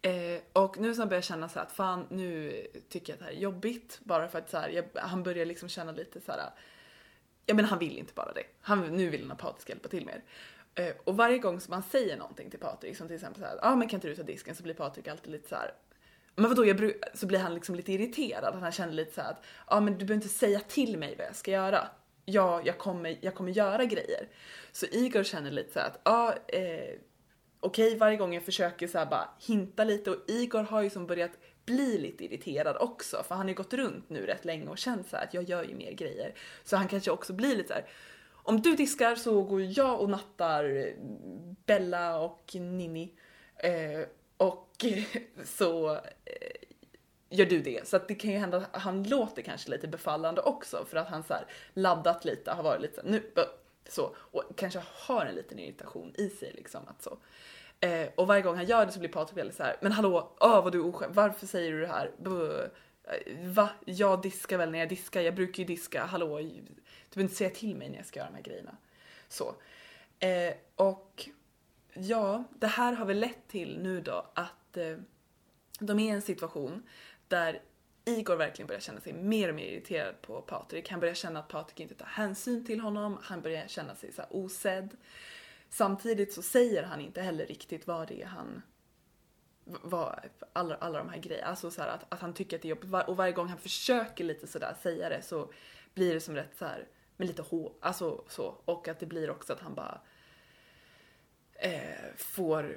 [0.03, 3.21] Eh, och nu så han börjar känna så här att fan nu tycker jag att
[3.21, 6.21] det här är jobbigt bara för att så här, jag, han börjar liksom känna lite
[6.21, 6.51] så här.
[7.47, 8.45] Ja men han vill inte bara det.
[8.61, 10.23] Han, nu vill han att Patrik ska hjälpa till mer.
[10.75, 13.59] Eh, och varje gång som man säger någonting till Patrik som till exempel så här,
[13.63, 15.75] ja ah, men kan inte du ta disken så blir Patrik alltid lite så här,
[16.37, 18.55] men vadå, jag så blir han liksom lite irriterad.
[18.55, 21.37] Han känner lite så att, ja men du behöver inte säga till mig vad jag
[21.37, 21.89] ska göra.
[22.25, 24.29] Ja, jag kommer, jag kommer göra grejer.
[24.73, 26.99] Så Igor känner lite så att, ja, eh,
[27.61, 31.07] okej okay, varje gång jag försöker så bara hinta lite och Igor har ju som
[31.07, 31.33] börjat
[31.65, 35.09] bli lite irriterad också för han har ju gått runt nu rätt länge och känt
[35.09, 36.35] så att jag gör ju mer grejer.
[36.65, 37.87] Så han kanske också blir lite så här,
[38.33, 40.95] om du diskar så går jag och nattar eh,
[41.67, 43.13] Bella och Ninni.
[43.57, 44.07] Eh,
[44.43, 44.85] och
[45.45, 46.01] så eh,
[47.31, 47.89] gör du det.
[47.89, 51.09] Så att det kan ju hända att han låter kanske lite befallande också för att
[51.09, 53.23] han så här laddat lite, har varit lite så här, nu,
[53.89, 57.19] så, och kanske har en liten irritation i sig liksom att så.
[57.81, 60.33] Eh, och varje gång han gör det så blir Patrik väldigt så här, men hallå,
[60.41, 62.11] åh vad du är oskön, varför säger du det här?
[62.19, 62.61] Buh.
[63.05, 63.71] Eh, Va?
[63.85, 67.51] Jag diskar väl när jag diskar, jag brukar ju diska, hallå, du behöver inte säga
[67.51, 68.77] till mig när jag ska göra de här grejerna.
[69.29, 69.55] Så.
[70.19, 71.29] Eh, och
[71.95, 74.97] ja, det här har väl lett till nu då att eh,
[75.81, 76.83] de är i en situation
[77.29, 77.63] där
[78.05, 80.91] Igor verkligen börjar känna sig mer och mer irriterad på Patrik.
[80.91, 84.23] Han börjar känna att Patrik inte tar hänsyn till honom, han börjar känna sig så
[84.31, 84.97] osedd.
[85.69, 88.63] Samtidigt så säger han inte heller riktigt vad det är han
[89.65, 90.21] vad,
[90.53, 93.09] alla, alla de här grejerna, alltså så att, att han tycker att det är jobbigt
[93.09, 95.53] och varje gång han försöker lite sådär säga det så
[95.95, 97.73] blir det som rätt så här med lite hå...
[97.81, 100.01] alltså så och att det blir också att han bara
[101.63, 102.77] eh, får,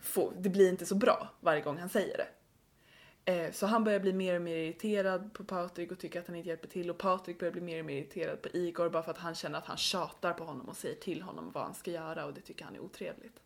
[0.00, 2.28] får, det blir inte så bra varje gång han säger det.
[3.24, 6.36] Eh, så han börjar bli mer och mer irriterad på Patrik och tycker att han
[6.36, 9.10] inte hjälper till och Patrik börjar bli mer och mer irriterad på Igor bara för
[9.10, 11.90] att han känner att han tjatar på honom och säger till honom vad han ska
[11.90, 13.40] göra och det tycker han är otrevligt.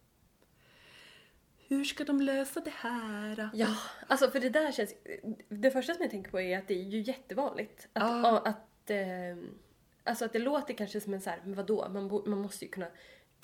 [1.68, 3.50] Hur ska de lösa det här?
[3.54, 4.94] Ja, alltså för det där känns...
[5.48, 8.38] Det första som jag tänker på är att det är ju jättevanligt att, ah.
[8.38, 9.36] att, eh,
[10.04, 12.70] alltså att det låter kanske som en så här, men vadå, man, man måste ju
[12.70, 12.88] kunna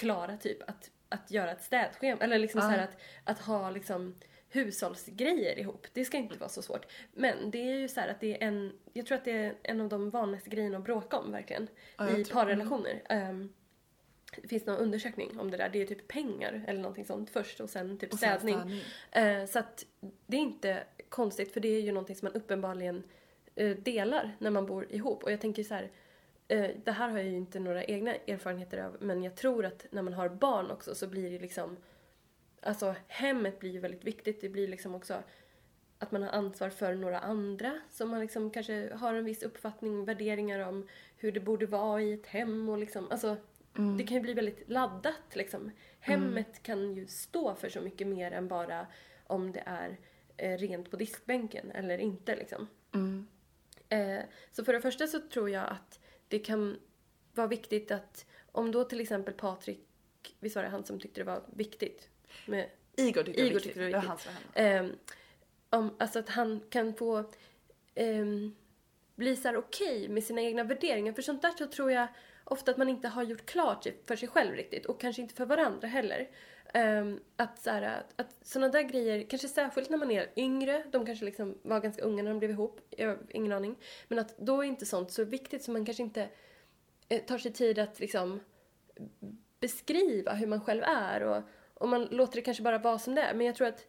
[0.02, 2.24] klara typ att, att göra ett städschema.
[2.24, 2.72] Eller liksom ah.
[2.74, 4.14] så att, att ha liksom
[4.48, 5.86] hushållsgrejer ihop.
[5.92, 6.86] Det ska inte vara så svårt.
[7.12, 9.80] Men det är ju så att det är en, jag tror att det är en
[9.80, 11.68] av de vanligaste grejerna att bråka om verkligen.
[11.96, 13.02] Ja, I parrelationer.
[13.10, 13.52] Um,
[14.36, 15.68] det finns någon undersökning om det där.
[15.68, 18.82] Det är typ pengar eller någonting sånt först och sen typ och städning.
[19.12, 19.86] Sen uh, så att
[20.26, 23.02] det är inte konstigt för det är ju någonting som man uppenbarligen
[23.60, 25.24] uh, delar när man bor ihop.
[25.24, 25.90] Och jag tänker så här,
[26.84, 30.02] det här har jag ju inte några egna erfarenheter av men jag tror att när
[30.02, 31.76] man har barn också så blir det liksom
[32.62, 34.40] Alltså hemmet blir ju väldigt viktigt.
[34.40, 35.22] Det blir liksom också
[35.98, 40.04] att man har ansvar för några andra som man liksom kanske har en viss uppfattning,
[40.04, 43.36] värderingar om hur det borde vara i ett hem och liksom, alltså
[43.78, 43.96] mm.
[43.96, 45.70] det kan ju bli väldigt laddat liksom.
[46.00, 46.62] Hemmet mm.
[46.62, 48.86] kan ju stå för så mycket mer än bara
[49.26, 49.98] om det är
[50.36, 52.68] eh, rent på diskbänken eller inte liksom.
[52.94, 53.26] Mm.
[53.88, 56.00] Eh, så för det första så tror jag att
[56.33, 56.77] det kan
[57.35, 59.81] vara viktigt att om då till exempel Patrik,
[60.40, 62.09] visst var det han som tyckte det var viktigt
[62.47, 63.75] med Igor tyckte Igor det var viktigt.
[63.75, 64.79] Det var hans för henne.
[64.79, 64.97] Eh,
[65.71, 67.25] om, alltså att han kan få
[67.95, 68.55] ehm,
[69.14, 71.12] bli så här okej med sina egna värderingar.
[71.12, 72.09] För sånt där så tror jag
[72.45, 75.47] ofta att man inte har gjort klart för sig själv riktigt och kanske inte för
[75.47, 76.31] varandra heller.
[76.74, 81.06] Um, att, sådana att, att såna där grejer, kanske särskilt när man är yngre, de
[81.06, 83.76] kanske liksom var ganska unga när de blev ihop, jag har ingen aning.
[84.08, 86.28] Men att då är inte sånt så viktigt så man kanske inte
[87.08, 88.40] eh, tar sig tid att liksom
[89.61, 91.42] beskriva hur man själv är och,
[91.74, 93.35] och man låter det kanske bara vara som det är.
[93.35, 93.87] Men jag tror att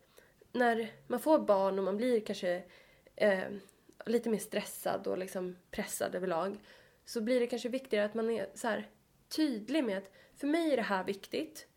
[0.51, 2.63] när man får barn och man blir kanske
[3.15, 3.43] eh,
[4.05, 6.57] lite mer stressad och liksom pressad överlag
[7.05, 8.87] så blir det kanske viktigare att man är så här
[9.35, 11.67] tydlig med att för mig är det här viktigt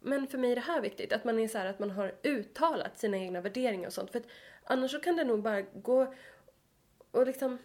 [0.00, 1.12] men för mig är det här viktigt.
[1.12, 4.12] Att man är så här, att man har uttalat sina egna värderingar och sånt.
[4.12, 4.26] För att
[4.64, 6.14] annars så kan det nog bara gå
[7.10, 7.58] och liksom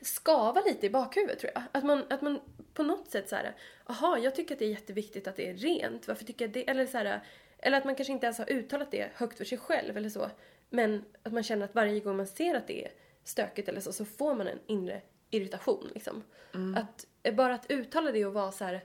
[0.00, 1.62] skava lite i bakhuvudet tror jag.
[1.72, 2.40] Att man, att man
[2.74, 3.54] på något sätt så här,
[3.86, 6.08] aha, jag tycker att det är jätteviktigt att det är rent.
[6.08, 6.70] Varför tycker jag det?
[6.70, 7.20] Eller så här,
[7.58, 10.30] eller att man kanske inte ens har uttalat det högt för sig själv eller så.
[10.70, 12.90] Men att man känner att varje gång man ser att det är
[13.24, 16.22] stökigt eller så, så får man en inre irritation liksom.
[16.54, 16.74] Mm.
[16.76, 18.80] Att eh, bara att uttala det och vara så här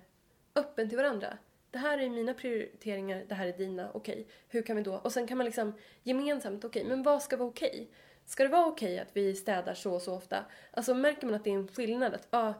[0.55, 1.37] öppen till varandra.
[1.71, 4.27] Det här är mina prioriteringar, det här är dina, okej.
[4.47, 4.93] Hur kan vi då?
[4.95, 7.89] Och sen kan man liksom gemensamt, okej, men vad ska vara okej?
[8.25, 10.45] Ska det vara okej att vi städar så och så ofta?
[10.71, 12.53] Alltså märker man att det är en skillnad att, ja,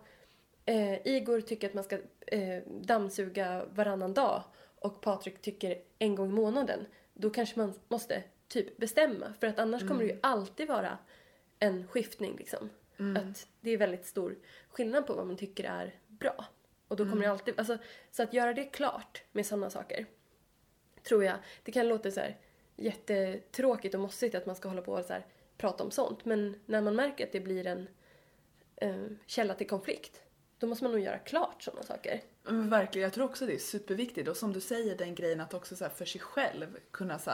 [0.65, 1.97] eh, Igor tycker att man ska
[2.27, 4.43] eh, dammsuga varannan dag
[4.75, 6.85] och Patrik tycker en gång i månaden.
[7.13, 9.33] Då kanske man måste typ bestämma.
[9.39, 10.97] För att annars kommer det ju alltid vara
[11.59, 12.69] en skiftning liksom.
[13.17, 14.37] Att det är väldigt stor
[14.69, 16.45] skillnad på vad man tycker är bra.
[16.91, 17.77] Och då kommer det alltid, alltså,
[18.11, 20.05] så att göra det klart med sådana saker.
[21.03, 22.37] Tror jag, det kan låta så här
[22.75, 25.25] jättetråkigt och mossigt att man ska hålla på och så här,
[25.57, 26.25] prata om sånt.
[26.25, 27.87] Men när man märker att det blir en
[28.75, 30.21] eh, källa till konflikt,
[30.57, 32.21] då måste man nog göra klart sådana saker.
[32.43, 34.29] Men verkligen, jag tror också det är superviktigt.
[34.29, 37.31] Och som du säger, den grejen att också så för sig själv kunna så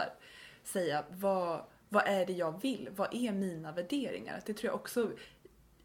[0.63, 2.89] säga vad, vad är det jag vill?
[2.96, 4.41] Vad är mina värderingar?
[4.46, 5.12] Det tror jag också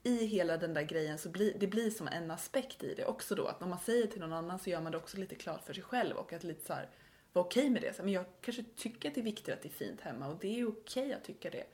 [0.03, 3.35] i hela den där grejen så blir det blir som en aspekt i det också
[3.35, 3.47] då.
[3.47, 5.73] Att när man säger till någon annan så gör man det också lite klart för
[5.73, 6.88] sig själv och att lite så här
[7.33, 7.97] vara okej med det.
[7.97, 10.38] Så, men jag kanske tycker att det är viktigt att det är fint hemma och
[10.41, 11.65] det är okej att tycka det.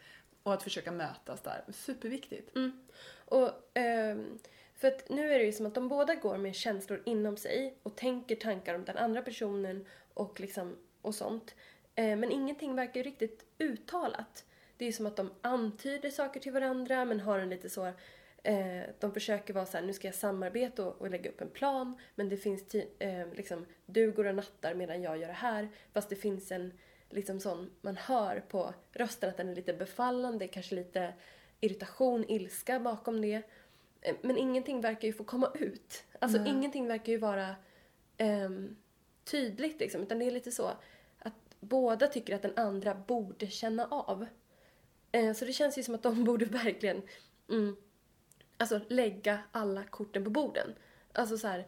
[0.42, 1.64] Och att försöka mötas där.
[1.72, 2.56] Superviktigt.
[2.56, 2.86] Mm.
[3.24, 4.38] Och, ehm,
[4.74, 7.78] för att nu är det ju som att de båda går med känslor inom sig
[7.82, 11.54] och tänker tankar om den andra personen och liksom och sånt.
[11.94, 14.44] Eh, men ingenting verkar ju riktigt uttalat.
[14.76, 17.92] Det är ju som att de antyder saker till varandra men har en lite så
[18.48, 21.50] eh, de försöker vara så här, nu ska jag samarbeta och, och lägga upp en
[21.50, 25.68] plan men det finns eh, liksom, du går och nattar medan jag gör det här.
[25.92, 26.72] Fast det finns en
[27.10, 31.14] liksom sån, man hör på rösten att den är lite befallande, kanske lite
[31.60, 33.42] irritation, ilska bakom det.
[34.00, 36.04] Eh, Men ingenting verkar ju få komma ut.
[36.18, 36.50] Alltså Nej.
[36.50, 37.56] ingenting verkar ju vara
[38.16, 38.76] ehm,
[39.24, 40.70] tydligt liksom, utan det är lite så
[41.18, 44.26] att båda tycker att den andra borde känna av.
[45.12, 47.02] Eh, så det känns ju som att de borde verkligen
[47.50, 47.76] mm,
[48.58, 50.74] alltså lägga alla korten på borden.
[51.12, 51.66] Alltså så här,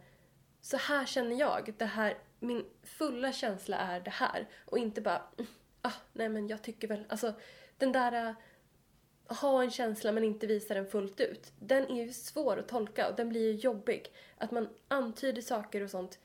[0.60, 4.48] så här känner jag, det här, min fulla känsla är det här.
[4.64, 5.22] Och inte bara,
[5.82, 7.32] ah, nej men jag tycker väl, alltså
[7.78, 8.34] den där äh,
[9.36, 11.52] ha en känsla men inte visa den fullt ut.
[11.58, 14.12] Den är ju svår att tolka och den blir ju jobbig.
[14.36, 16.18] Att man antyder saker och sånt.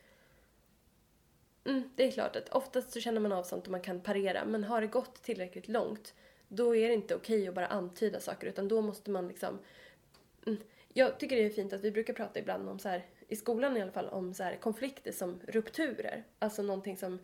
[1.65, 4.45] Mm, det är klart att oftast så känner man av sånt och man kan parera.
[4.45, 6.13] Men har det gått tillräckligt långt
[6.47, 9.59] då är det inte okej att bara antyda saker utan då måste man liksom...
[10.45, 10.59] Mm.
[10.93, 13.77] Jag tycker det är fint att vi brukar prata ibland om så här, i skolan
[13.77, 16.23] i alla fall, om så här konflikter som rupturer.
[16.39, 17.19] Alltså någonting som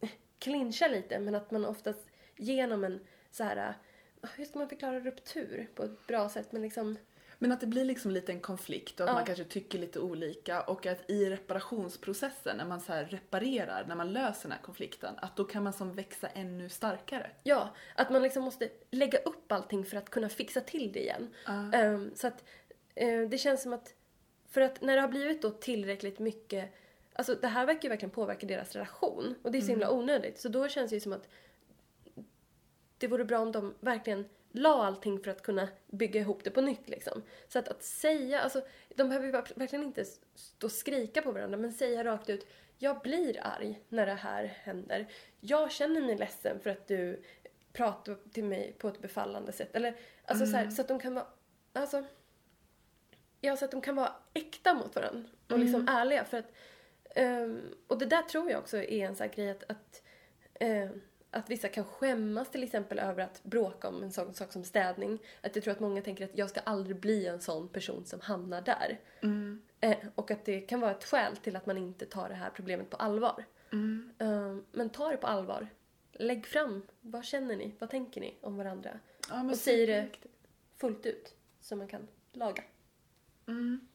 [0.38, 3.74] klinchar lite men att man oftast genom en så här
[4.20, 6.98] ah, hur ska man förklara ruptur på ett bra sätt men liksom
[7.38, 9.14] men att det blir liksom lite en konflikt och att Ja.
[9.14, 14.12] man kanske tycker lite olika och att i reparationsprocessen, när man så reparerar, när man
[14.12, 17.30] löser den här konflikten, att då kan man som växa ännu starkare.
[17.42, 21.34] Ja, att man liksom måste lägga upp allting för att kunna fixa till det igen.
[21.46, 21.72] Ja.
[21.72, 22.44] Ehm, så att
[22.94, 23.94] eh, det känns som att,
[24.50, 26.70] för att när det har blivit då tillräckligt mycket,
[27.12, 30.40] alltså det här verkar ju verkligen påverka deras relation och det är så himla onödigt.
[30.40, 31.28] Så då känns det ju som att
[32.98, 34.24] det vore bra om de verkligen
[34.56, 37.22] la allting för att kunna bygga ihop det på nytt liksom.
[37.48, 38.62] Så att, att säga, alltså
[38.94, 42.46] de behöver ju ver- verkligen inte stå och skrika på varandra men säga rakt ut
[42.78, 45.06] jag blir arg när det här händer.
[45.40, 47.22] Jag känner mig ledsen för att du
[47.72, 49.76] pratar till mig på ett befallande sätt.
[49.76, 51.26] Eller alltså så, här, så att de kan vara,
[51.72, 52.04] alltså
[53.40, 56.24] Ja, så att de kan vara äkta mot varandra och liksom ärliga.
[56.24, 56.52] För att,
[57.14, 60.02] ehm, och det där tror jag också är en sån här grej att, att,
[60.54, 61.00] ehm,
[61.36, 65.18] att vissa kan skämmas till exempel över att bråka om en sån sak som städning.
[65.40, 68.20] Att jag tror att många tänker att jag ska aldrig bli en sån person som
[68.20, 68.98] hamnar där.
[69.80, 72.50] Eh, och att det kan vara ett skäl till att man inte tar det här
[72.50, 73.44] problemet på allvar.
[74.18, 75.68] Ehm, men ta det på allvar.
[76.12, 78.90] lägg fram, vad känner ni, vad tänker ni om varandra?
[79.30, 80.08] Ja, Och säger det-.
[80.76, 82.62] Fullt ut, så man kan laga.
[83.46, 83.88] Mm.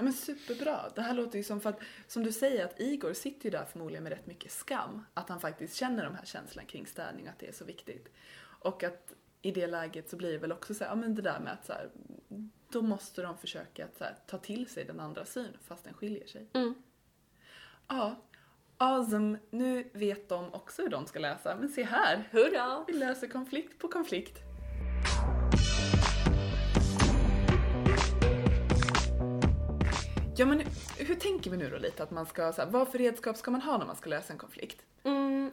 [0.00, 0.90] Ja men superbra.
[0.94, 3.64] Det här låter ju som för att, som du säger, att Igor sitter ju där
[3.64, 5.04] förmodligen med rätt mycket skam.
[5.14, 8.08] Att han faktiskt känner de här känslorna kring städning och att det är så viktigt.
[8.60, 11.22] Och att i det läget så blir det väl också så här, ja men det
[11.22, 11.90] där med att så här,
[12.70, 16.26] då måste de försöka att här, ta till sig den andra syn fast den skiljer
[16.26, 16.46] sig.
[16.52, 16.74] Mm.
[17.88, 18.16] Ja,
[18.76, 19.38] awesome.
[19.50, 21.56] Nu vet de också hur de ska läsa.
[21.56, 22.84] Men se här, Hurra!
[22.86, 24.49] vi löser konflikt på konflikt.
[30.40, 30.62] Ja men
[30.98, 33.50] hur tänker vi nu då lite att man ska, så här, vad för redskap ska
[33.50, 34.82] man ha när man ska lösa en konflikt?
[35.02, 35.50] Mm.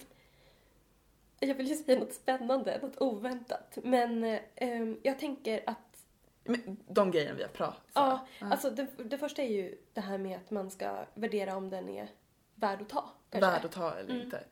[1.39, 3.78] Jag vill ju säga något spännande, något oväntat.
[3.84, 4.23] Men
[4.56, 6.06] eh, jag tänker att
[6.43, 10.17] Men, de grejerna vi har pratat Ja, alltså det, det första är ju det här
[10.17, 12.10] med att man ska värdera om den är
[12.56, 13.10] värd att ta.
[13.30, 13.52] kanske.
[13.52, 14.26] värd att ta eller Mm.
[14.26, 14.43] inte.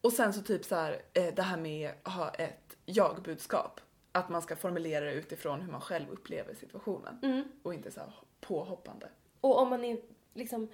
[0.00, 3.80] Och sen så typ så här, eh, det här med att ha ett jag-budskap.
[4.12, 7.18] Att man ska formulera det utifrån hur man själv upplever situationen.
[7.22, 7.44] Mm.
[7.62, 9.08] Och inte så här påhoppande.
[9.44, 9.98] Och om man är
[10.34, 10.68] liksom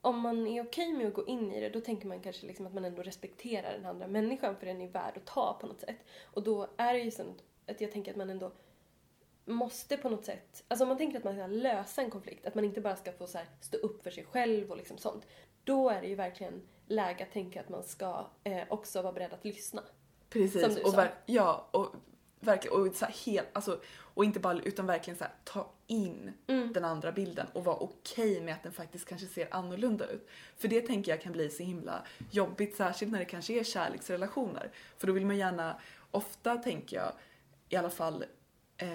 [0.00, 2.66] om man är okej med att gå in i det, då tänker man kanske liksom
[2.66, 5.80] att man ändå respekterar den andra människan för den är värd att ta på något
[5.80, 5.96] sätt.
[6.24, 7.22] Och då är det ju så
[7.66, 8.52] att jag tänker att man ändå
[9.44, 12.54] måste på något sätt, alltså om man tänker att man ska lösa en konflikt, att
[12.54, 15.26] man inte bara ska få så här, stå upp för sig själv och liksom sånt.
[15.64, 19.32] Då är det ju verkligen läge att tänka att man ska eh, också vara beredd
[19.32, 19.82] att lyssna.
[20.28, 20.62] Precis.
[20.62, 21.86] Som du och ja, och
[22.40, 23.80] verkligen, och så här helt, alltså,
[24.14, 26.72] och inte bara, utan verkligen så här, ta in Mm.
[26.72, 30.28] den andra bilden och vara okej med att den faktiskt kanske ser annorlunda ut.
[30.56, 34.70] För det tänker jag kan bli så himla jobbigt, särskilt när det kanske är kärleksrelationer.
[34.98, 37.12] För då vill man gärna, ofta tänker jag,
[37.68, 38.24] i alla fall
[38.76, 38.88] eh,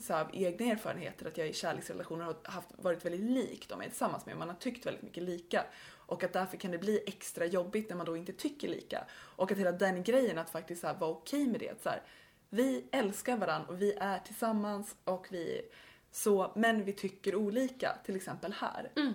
[0.00, 3.74] så här, av egna erfarenheter, att jag i kärleksrelationer har haft, varit väldigt lik de
[3.78, 4.36] jag är tillsammans med.
[4.36, 5.64] Man har tyckt väldigt mycket lika.
[6.06, 9.04] Och att därför kan det bli extra jobbigt när man då inte tycker lika.
[9.10, 11.82] Och att hela den grejen att faktiskt så här, vara okej med det.
[11.82, 12.02] Så här,
[12.50, 15.62] vi älskar varandra och vi är tillsammans och vi
[16.10, 18.90] så, men vi tycker olika, till exempel här.
[18.96, 19.12] Mm.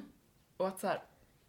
[0.58, 1.02] Och att så här,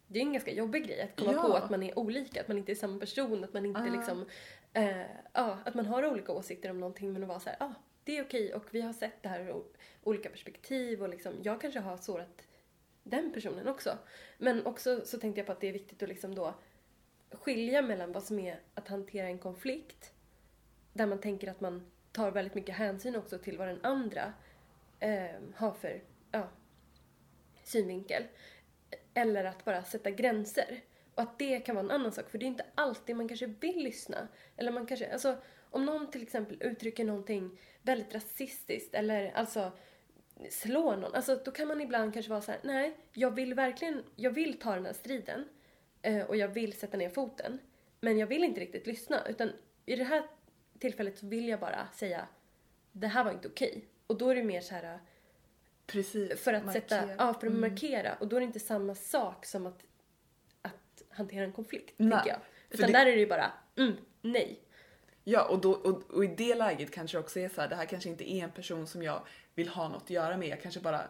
[0.06, 1.42] Det är en ganska jobbig grej att komma Ja.
[1.42, 3.84] på att man är olika, att man inte är samma person, att man inte Ah.
[3.96, 4.26] liksom,
[4.72, 5.00] eh,
[5.32, 7.74] ja, att man har olika åsikter om någonting men att vara så här, ja, ah,
[8.04, 9.64] det är okej och vi har sett det här ur
[10.02, 12.42] olika perspektiv och liksom, jag kanske har sårat
[13.02, 13.98] den personen också.
[14.38, 16.54] Men också så tänkte jag på att det är viktigt att liksom då
[17.32, 20.12] skilja mellan vad som är att hantera en konflikt,
[20.94, 24.32] där man tänker att man tar väldigt mycket hänsyn också till vad den andra
[25.00, 26.02] eh, har för,
[26.32, 26.48] ja,
[27.62, 28.22] synvinkel.
[29.14, 30.80] Eller att bara sätta gränser.
[31.14, 33.46] Och att det kan vara en annan sak, för det är inte alltid man kanske
[33.46, 34.28] vill lyssna.
[34.56, 35.36] Eller man kanske, alltså
[35.70, 39.72] om någon till exempel uttrycker någonting väldigt rasistiskt eller alltså
[40.50, 44.02] slår någon, alltså då kan man ibland kanske vara så här: nej, jag vill verkligen,
[44.16, 45.48] jag vill ta den här striden
[46.02, 47.58] eh, och jag vill sätta ner foten.
[48.00, 49.52] Men jag vill inte riktigt lyssna, utan
[49.86, 50.22] i det här
[50.84, 52.26] tillfället så vill jag bara säga
[52.92, 53.84] det här var inte okej.
[54.06, 54.98] Och då är det mer så här
[55.86, 56.40] precis.
[56.40, 57.16] för att sätta, markera.
[57.18, 57.60] ja, för att Mm.
[57.60, 58.14] markera.
[58.20, 59.84] Och då är det inte samma sak som att,
[60.62, 62.36] att hantera en konflikt, Nej, jag.
[62.70, 63.92] Utan det- där är det ju bara, mm,
[64.22, 64.60] nej.
[65.24, 67.76] Ja, och, då, och, och i det läget kanske det också är så här, det
[67.76, 70.48] här kanske inte är en person som jag vill ha något att göra med.
[70.48, 71.02] Jag kanske bara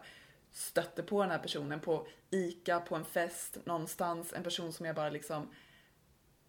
[0.51, 4.33] stötte på den här personen på ICA, på en fest, någonstans.
[4.33, 5.47] En person som jag bara liksom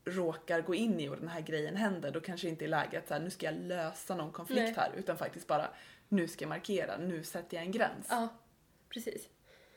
[0.07, 2.11] råkar gå in i och den här grejen händer.
[2.11, 4.75] Då kanske inte är läge att så här, nu ska jag lösa någon konflikt Nej.
[4.77, 4.93] här.
[4.97, 5.71] Utan faktiskt bara,
[6.09, 8.07] nu ska jag markera, nu sätter jag en gräns.
[8.11, 8.29] Ja,
[8.89, 9.29] precis.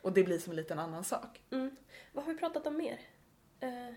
[0.02, 1.42] Och det blir som en liten annan sak.
[1.52, 1.76] Mm.
[2.14, 3.00] Vad har vi pratat om mer?
[3.60, 3.94] Eh,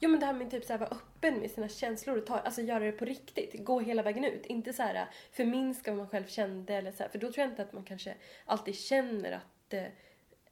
[0.00, 2.38] jo men det här med typ så här, vara öppen med sina känslor och ta,
[2.38, 3.64] alltså göra det på riktigt.
[3.64, 4.46] Gå hela vägen ut.
[4.46, 7.52] Inte så här förminska vad man själv kände eller så här, för då tror jag
[7.52, 9.84] inte att man kanske alltid känner att eh,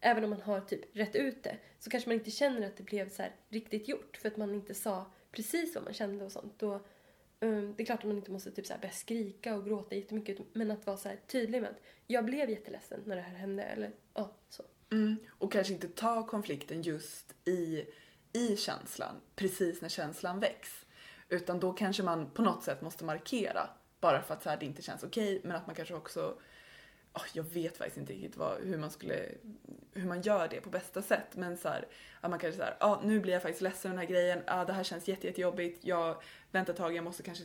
[0.06, 2.82] Även om man har typ rätt ut det så kanske man inte känner att det
[2.82, 6.32] blev så här riktigt gjort för att man inte sa precis vad man kände och
[6.32, 6.58] sånt.
[6.58, 6.80] Då,
[7.40, 9.94] um, det är klart att man inte måste typ så här börja skrika och gråta
[9.94, 13.34] jättemycket men att vara så här tydlig med att jag blev jätteledsen när det här
[13.34, 14.62] hände eller ja, så.
[14.92, 15.16] Mm.
[15.28, 17.84] Och kanske inte ta konflikten just i,
[18.32, 20.86] i känslan, precis när känslan väcks.
[21.28, 23.68] Utan då kanske man på något sätt måste markera,
[24.00, 26.38] bara för att så här, det inte känns okej, men att man kanske också
[27.14, 29.28] åh, jag vet faktiskt inte riktigt vad, hur man skulle,
[29.92, 31.36] hur man gör det på bästa sätt.
[31.36, 31.86] Men så här,
[32.20, 34.72] att man kanske såhär, ja nu blir jag faktiskt ledsen den här grejen, ja det
[34.72, 37.44] här känns jätte, jättejobbigt, jag väntar ett tag, jag måste kanske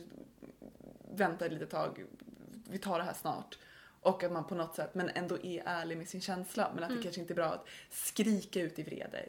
[1.14, 2.04] vänta ett litet tag,
[2.70, 3.58] vi tar det här snart.
[4.02, 6.72] Och att man på något sätt, men ändå är ärlig med sin känsla.
[6.74, 9.28] Men att det kanske inte är bra att skrika ut i vrede.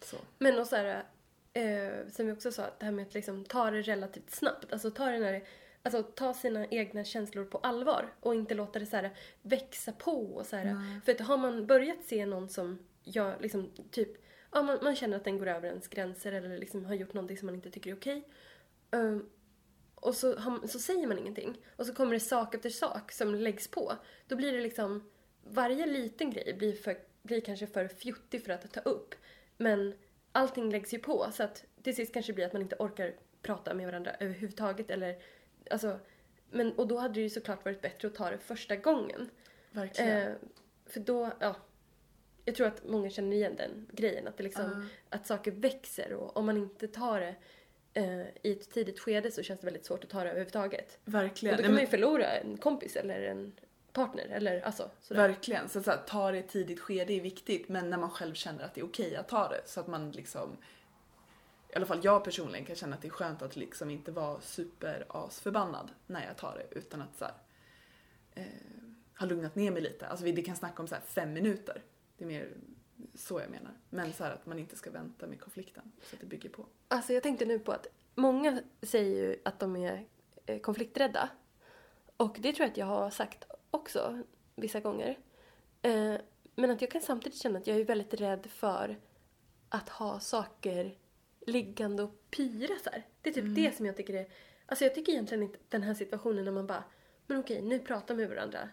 [0.00, 0.16] Så.
[0.38, 1.04] Men och så här,
[1.52, 4.72] eh, som vi också sa, det här med att liksom ta det relativt snabbt.
[4.72, 5.42] Alltså ta, det när det,
[5.82, 9.10] alltså ta sina egna känslor på allvar och inte låta det så här
[9.42, 10.34] växa på.
[10.34, 11.00] Och så här.
[11.04, 14.22] För att har man börjat se någon som jag liksom typ
[14.52, 17.38] ja, man, man känner att den går över ens gränser eller liksom har gjort någonting
[17.38, 18.28] som man inte tycker är okej.
[18.90, 19.28] Ehm,
[19.94, 21.58] och så, har, så säger man ingenting.
[21.76, 23.92] Och så kommer det sak efter sak som läggs på.
[24.26, 25.10] Då blir det liksom,
[25.42, 29.14] varje liten grej blir, för, blir kanske för fjuttig för att ta upp.
[29.56, 29.94] Men
[30.32, 33.14] allting läggs ju på så att till sist kanske det blir att man inte orkar
[33.42, 35.22] prata med varandra överhuvudtaget eller
[35.72, 35.98] alltså,
[36.50, 39.30] men, och då hade det ju såklart varit bättre att ta det första gången.
[39.70, 40.28] Verkligen.
[40.28, 40.34] Eh,
[40.86, 41.56] för då, ja.
[42.44, 44.28] Jag tror att många känner igen den grejen.
[44.28, 45.16] Att, det liksom, Ja.
[45.16, 47.34] att saker växer och om man inte tar det
[47.94, 50.98] eh, i ett tidigt skede så känns det väldigt svårt att ta det överhuvudtaget.
[51.04, 51.54] Verkligen.
[51.54, 53.52] Och då Nej, kan man ju förlora en kompis eller en
[53.92, 55.28] partner eller alltså sådär.
[55.28, 55.68] Verkligen.
[55.68, 58.10] Så, att så här, ta det i ett tidigt skede är viktigt men när man
[58.10, 60.56] själv känner att det är okej att ta det så att man liksom
[61.72, 64.40] i alla fall jag personligen kan känna att det är skönt att liksom inte vara
[64.40, 67.34] super asförbannad när jag tar det utan att så här,
[68.34, 68.44] eh,
[69.18, 70.06] ha lugnat ner mig lite.
[70.06, 71.82] Alltså vi det kan snacka om så här fem minuter.
[72.16, 72.48] Det är mer
[73.14, 73.72] så jag menar.
[73.90, 76.66] Men så här att man inte ska vänta med konflikten så att det bygger på.
[76.88, 80.06] Alltså jag tänkte nu på att många säger ju att de är
[80.46, 81.28] eh, konflikträdda.
[82.16, 84.22] Och det tror jag att jag har sagt också
[84.56, 85.18] vissa gånger.
[85.82, 86.14] Eh,
[86.54, 88.98] Men att jag kan samtidigt känna att jag är väldigt rädd för
[89.68, 90.96] att ha saker
[91.46, 93.06] liggande och pyra så här.
[93.22, 94.26] Det är typ det som jag tycker är...
[94.66, 96.84] Alltså jag tycker egentligen inte den här situationen när man bara,
[97.26, 98.68] men okej, nu pratar vi med varandra.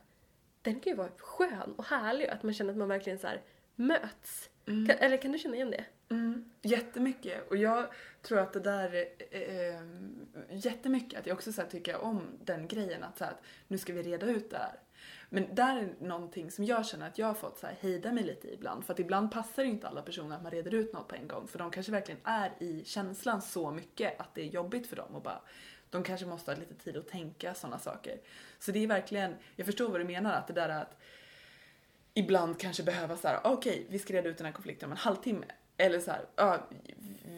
[0.62, 3.28] Den kan ju vara skön och härlig och att man känner att man verkligen så
[3.28, 3.42] här
[3.76, 4.50] möts.
[4.66, 5.86] Kan, eller kan du känna igen det?
[6.10, 7.50] Mm, jättemycket.
[7.50, 7.88] Och jag
[8.22, 9.84] tror att det där, eh, eh,
[10.50, 13.94] jättemycket, att jag också så tycker om den grejen att, så här, att nu ska
[13.94, 14.80] vi reda ut det här.
[15.30, 18.24] Men där är någonting som jag känner att jag har fått så här, hejda mig
[18.24, 18.86] lite i ibland.
[18.86, 21.28] För att ibland passar det inte alla personer att man reder ut något på en
[21.28, 21.48] gång.
[21.48, 25.16] För de kanske verkligen är i känslan så mycket att det är jobbigt för dem
[25.16, 25.42] och bara
[25.90, 28.18] de kanske måste ha lite tid att tänka sådana saker.
[28.60, 30.98] Så det är verkligen, jag förstår vad du menar att det där att
[32.14, 34.98] ibland kanske behöva så här, okej, vi ska reda ut den här konflikten om en
[34.98, 35.46] halvtimme.
[35.78, 36.26] Eller så här,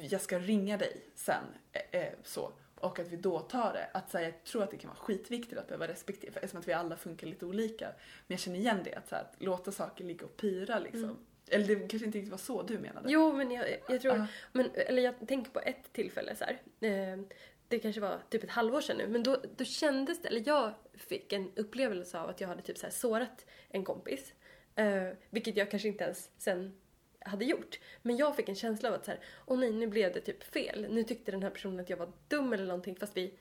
[0.10, 1.44] jag ska ringa dig sen.
[1.72, 2.52] Eh, eh, så.
[2.82, 3.88] Och att vi då tar det.
[3.93, 6.59] Att så här, jag tror att det kan vara skitviktigt att behöva respektera, för eftersom
[6.59, 7.86] att vi alla funkar lite olika.
[8.27, 11.17] Men jag känner igen det, att, så här, att låta saker ligga och pyra liksom.
[11.47, 13.11] Eller det kanske inte riktigt var så du menade.
[13.11, 14.15] Jo, men jag, jag tror...
[14.15, 14.27] Ja.
[14.51, 16.61] Men, eller jag tänker på ett tillfälle så här.
[16.89, 17.19] Eh,
[17.67, 20.73] det kanske var typ ett halvår sedan nu, men då, då kändes det, eller jag
[20.93, 24.34] fick en upplevelse av att jag hade typ så här sårat en kompis.
[24.75, 26.80] Eh, vilket jag kanske inte ens sen
[27.26, 27.80] hade gjort.
[28.01, 30.43] Men jag fick en känsla av att så här, åh nej, nu blev det typ
[30.43, 30.88] fel.
[30.89, 33.34] Nu tyckte den här personen att jag var dum eller någonting fast vi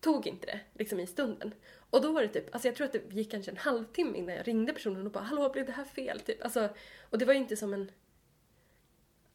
[0.00, 1.54] tog inte det liksom i stunden.
[1.90, 4.34] Och då var det typ, alltså jag tror att det gick kanske en halvtimme innan
[4.34, 6.20] jag ringde personen och bara hallå blev det här fel?
[6.20, 6.44] Typ.
[6.44, 6.68] Alltså,
[7.10, 7.90] och det var ju inte som en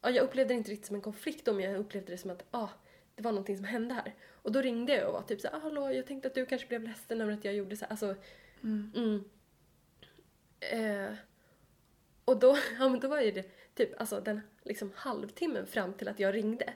[0.04, 2.44] ja, jag upplevde det inte riktigt som en konflikt men jag upplevde det som att
[2.50, 2.68] ah,
[3.14, 4.14] det var någonting som hände här.
[4.30, 6.46] Och då ringde jag och var typ så här, "Ah, hallå, jag tänkte att du
[6.46, 7.90] kanske blev ledsen över att jag gjorde så här.
[7.90, 8.14] Alltså,
[8.62, 9.24] mm.
[10.60, 11.14] Eh,
[12.24, 16.08] och då, ja, men då var ju det typ alltså den liksom halvtimmen fram till
[16.08, 16.72] att jag ringde.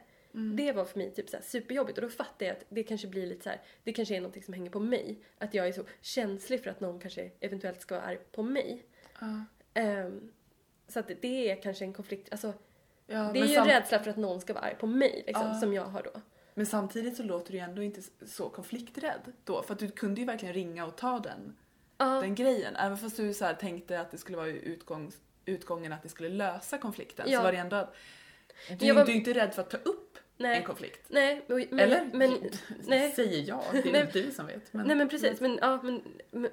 [0.57, 3.27] Det var för mig typ så superjobbigt och då fattade jag att det kanske blir
[3.27, 5.19] lite så här, det kanske är någonting som hänger på mig.
[5.39, 8.85] Att jag är så känslig för att någon kanske eventuellt ska vara arg på mig.
[9.21, 9.45] Ja.
[9.75, 10.31] Ehm,
[10.89, 12.53] så att det är kanske en konflikt, alltså
[13.07, 15.47] Ja, det är ju en rädsla för att någon ska vara arg på mig liksom,
[15.47, 15.55] Ja.
[15.55, 16.21] som jag har då.
[16.55, 19.63] Men samtidigt så låter du ju ändå inte så konflikträdd då.
[19.63, 21.57] För att du kunde ju verkligen ringa och ta den,
[21.99, 22.77] Ja, den grejen.
[22.77, 26.79] Även fast du så tänkte att det skulle vara utgångs, utgången att det skulle lösa
[26.79, 27.27] konflikten.
[27.31, 27.39] Ja.
[27.39, 27.95] Så var det ändå att
[28.79, 31.05] du, Jag var- är inte rädd för att ta upp nej, en konflikt.
[31.09, 32.11] nej, men, Eller?
[32.13, 32.35] Men,
[32.87, 33.63] nej, Säger jag.
[33.73, 34.11] Det är Nej.
[34.13, 34.73] du som vet.
[34.73, 36.51] Men, nej men precis, men, ja, men, men,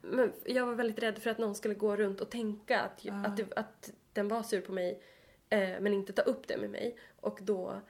[0.00, 3.14] men jag var väldigt rädd för att någon skulle gå runt och tänka att, Ja.
[3.26, 5.02] att, det, att den var sur på mig
[5.50, 6.96] eh, men inte ta upp det med mig.
[7.20, 7.80] Och då,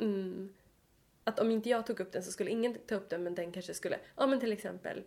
[0.00, 0.54] mm,
[1.24, 3.52] att om inte jag tog upp den så skulle ingen ta upp den men den
[3.52, 5.02] kanske skulle, ja men till exempel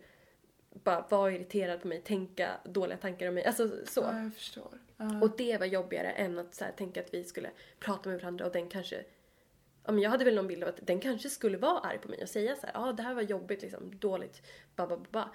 [0.82, 4.00] bara vara irriterad på mig, tänka dåliga tankar om mig, alltså så.
[4.00, 4.78] Ja, jag förstår.
[4.96, 5.20] Ja.
[5.22, 7.50] Och det var jobbigare än att så här, tänka att vi skulle
[7.80, 9.04] prata med varandra och den kanske...
[9.84, 12.08] Ja, men jag hade väl någon bild av att den kanske skulle vara arg på
[12.08, 14.42] mig och säga så här, ja ah, det här var jobbigt, liksom, dåligt,
[14.76, 15.28] ba ba ba.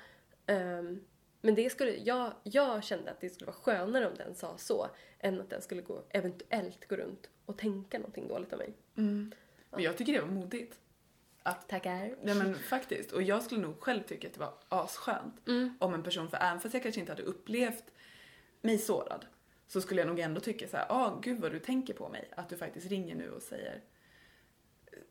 [0.45, 1.05] Ehm,
[1.41, 4.87] men det skulle, jag, jag kände att det skulle vara skönare om den sa så
[5.19, 8.73] än att den skulle gå, eventuellt gå runt och tänka någonting dåligt om mig.
[8.95, 9.31] Mm.
[9.69, 10.79] Men jag tycker det var modigt.
[11.53, 12.15] Tackar.
[12.23, 13.11] Nej men faktiskt.
[13.11, 15.77] Och jag skulle nog själv tycka att det var asskönt Mm.
[15.79, 17.83] om en person, för även fast jag kanske inte hade upplevt
[18.61, 19.25] mig sårad
[19.67, 22.29] så skulle jag nog ändå tycka så här, ah gud vad du tänker på mig.
[22.35, 23.81] Att du faktiskt ringer nu och säger,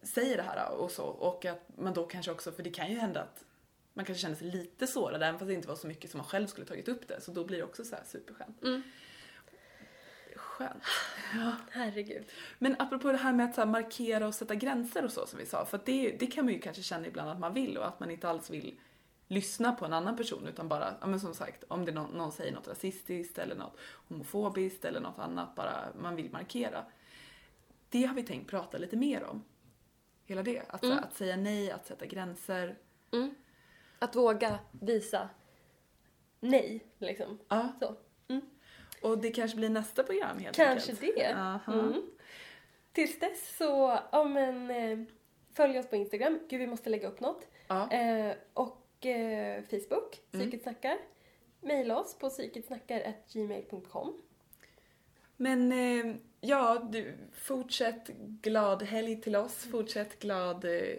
[0.02, 1.04] säger det här och så.
[1.04, 3.44] Och att man då kanske också, för det kan ju hända att
[3.94, 6.26] man kanske känner sig lite sårad även fast det inte var så mycket som man
[6.26, 7.20] själv skulle tagit upp det.
[7.20, 8.62] Så då blir det också så här superskönt.
[8.62, 8.82] Mm.
[10.58, 10.82] Skönt.
[11.70, 12.26] Herregud.
[12.58, 15.38] Men apropå det här med att så här markera och sätta gränser och så som
[15.38, 17.86] vi sa, för det, det kan man ju kanske känna ibland att man vill och
[17.86, 18.80] att man inte alls vill
[19.28, 22.32] lyssna på en annan person utan bara, ja men som sagt, om det någon, någon
[22.32, 23.76] säger något rasistiskt eller något
[24.08, 26.84] homofobiskt eller något annat, bara man vill markera.
[27.88, 29.44] det har vi tänkt prata lite mer om.
[30.24, 30.62] Hela det.
[30.68, 30.98] Att, Mm.
[30.98, 32.78] att säga nej, att sätta gränser.
[33.98, 35.28] Att våga visa
[36.40, 37.38] nej, liksom.
[37.48, 37.96] Ja, Så.
[39.02, 41.16] Och det kanske blir nästa program helt Kanske enkelt.
[41.16, 41.34] det.
[41.34, 41.72] Aha.
[41.72, 42.02] Mm.
[42.92, 44.98] Tills dess så, ja men, eh,
[45.54, 46.38] följ oss på Instagram.
[46.48, 47.46] Gud, vi måste lägga upp något.
[47.68, 47.90] Ja.
[47.92, 50.40] Eh, och eh, Facebook, Mm.
[50.46, 50.98] Psyket snackar.
[51.60, 54.18] Maila oss på psyketsnackar.gmail.com.
[55.36, 58.08] Men eh, ja, du, fortsätt
[58.42, 59.64] glad helg till oss.
[59.70, 60.96] Fortsätt glad eh,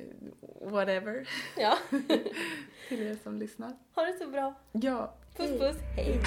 [0.62, 1.78] whatever Ja,
[2.88, 3.74] till er som lyssnar.
[3.96, 4.54] ha det så bra.
[4.72, 6.20] Ja, Puss puss, hej.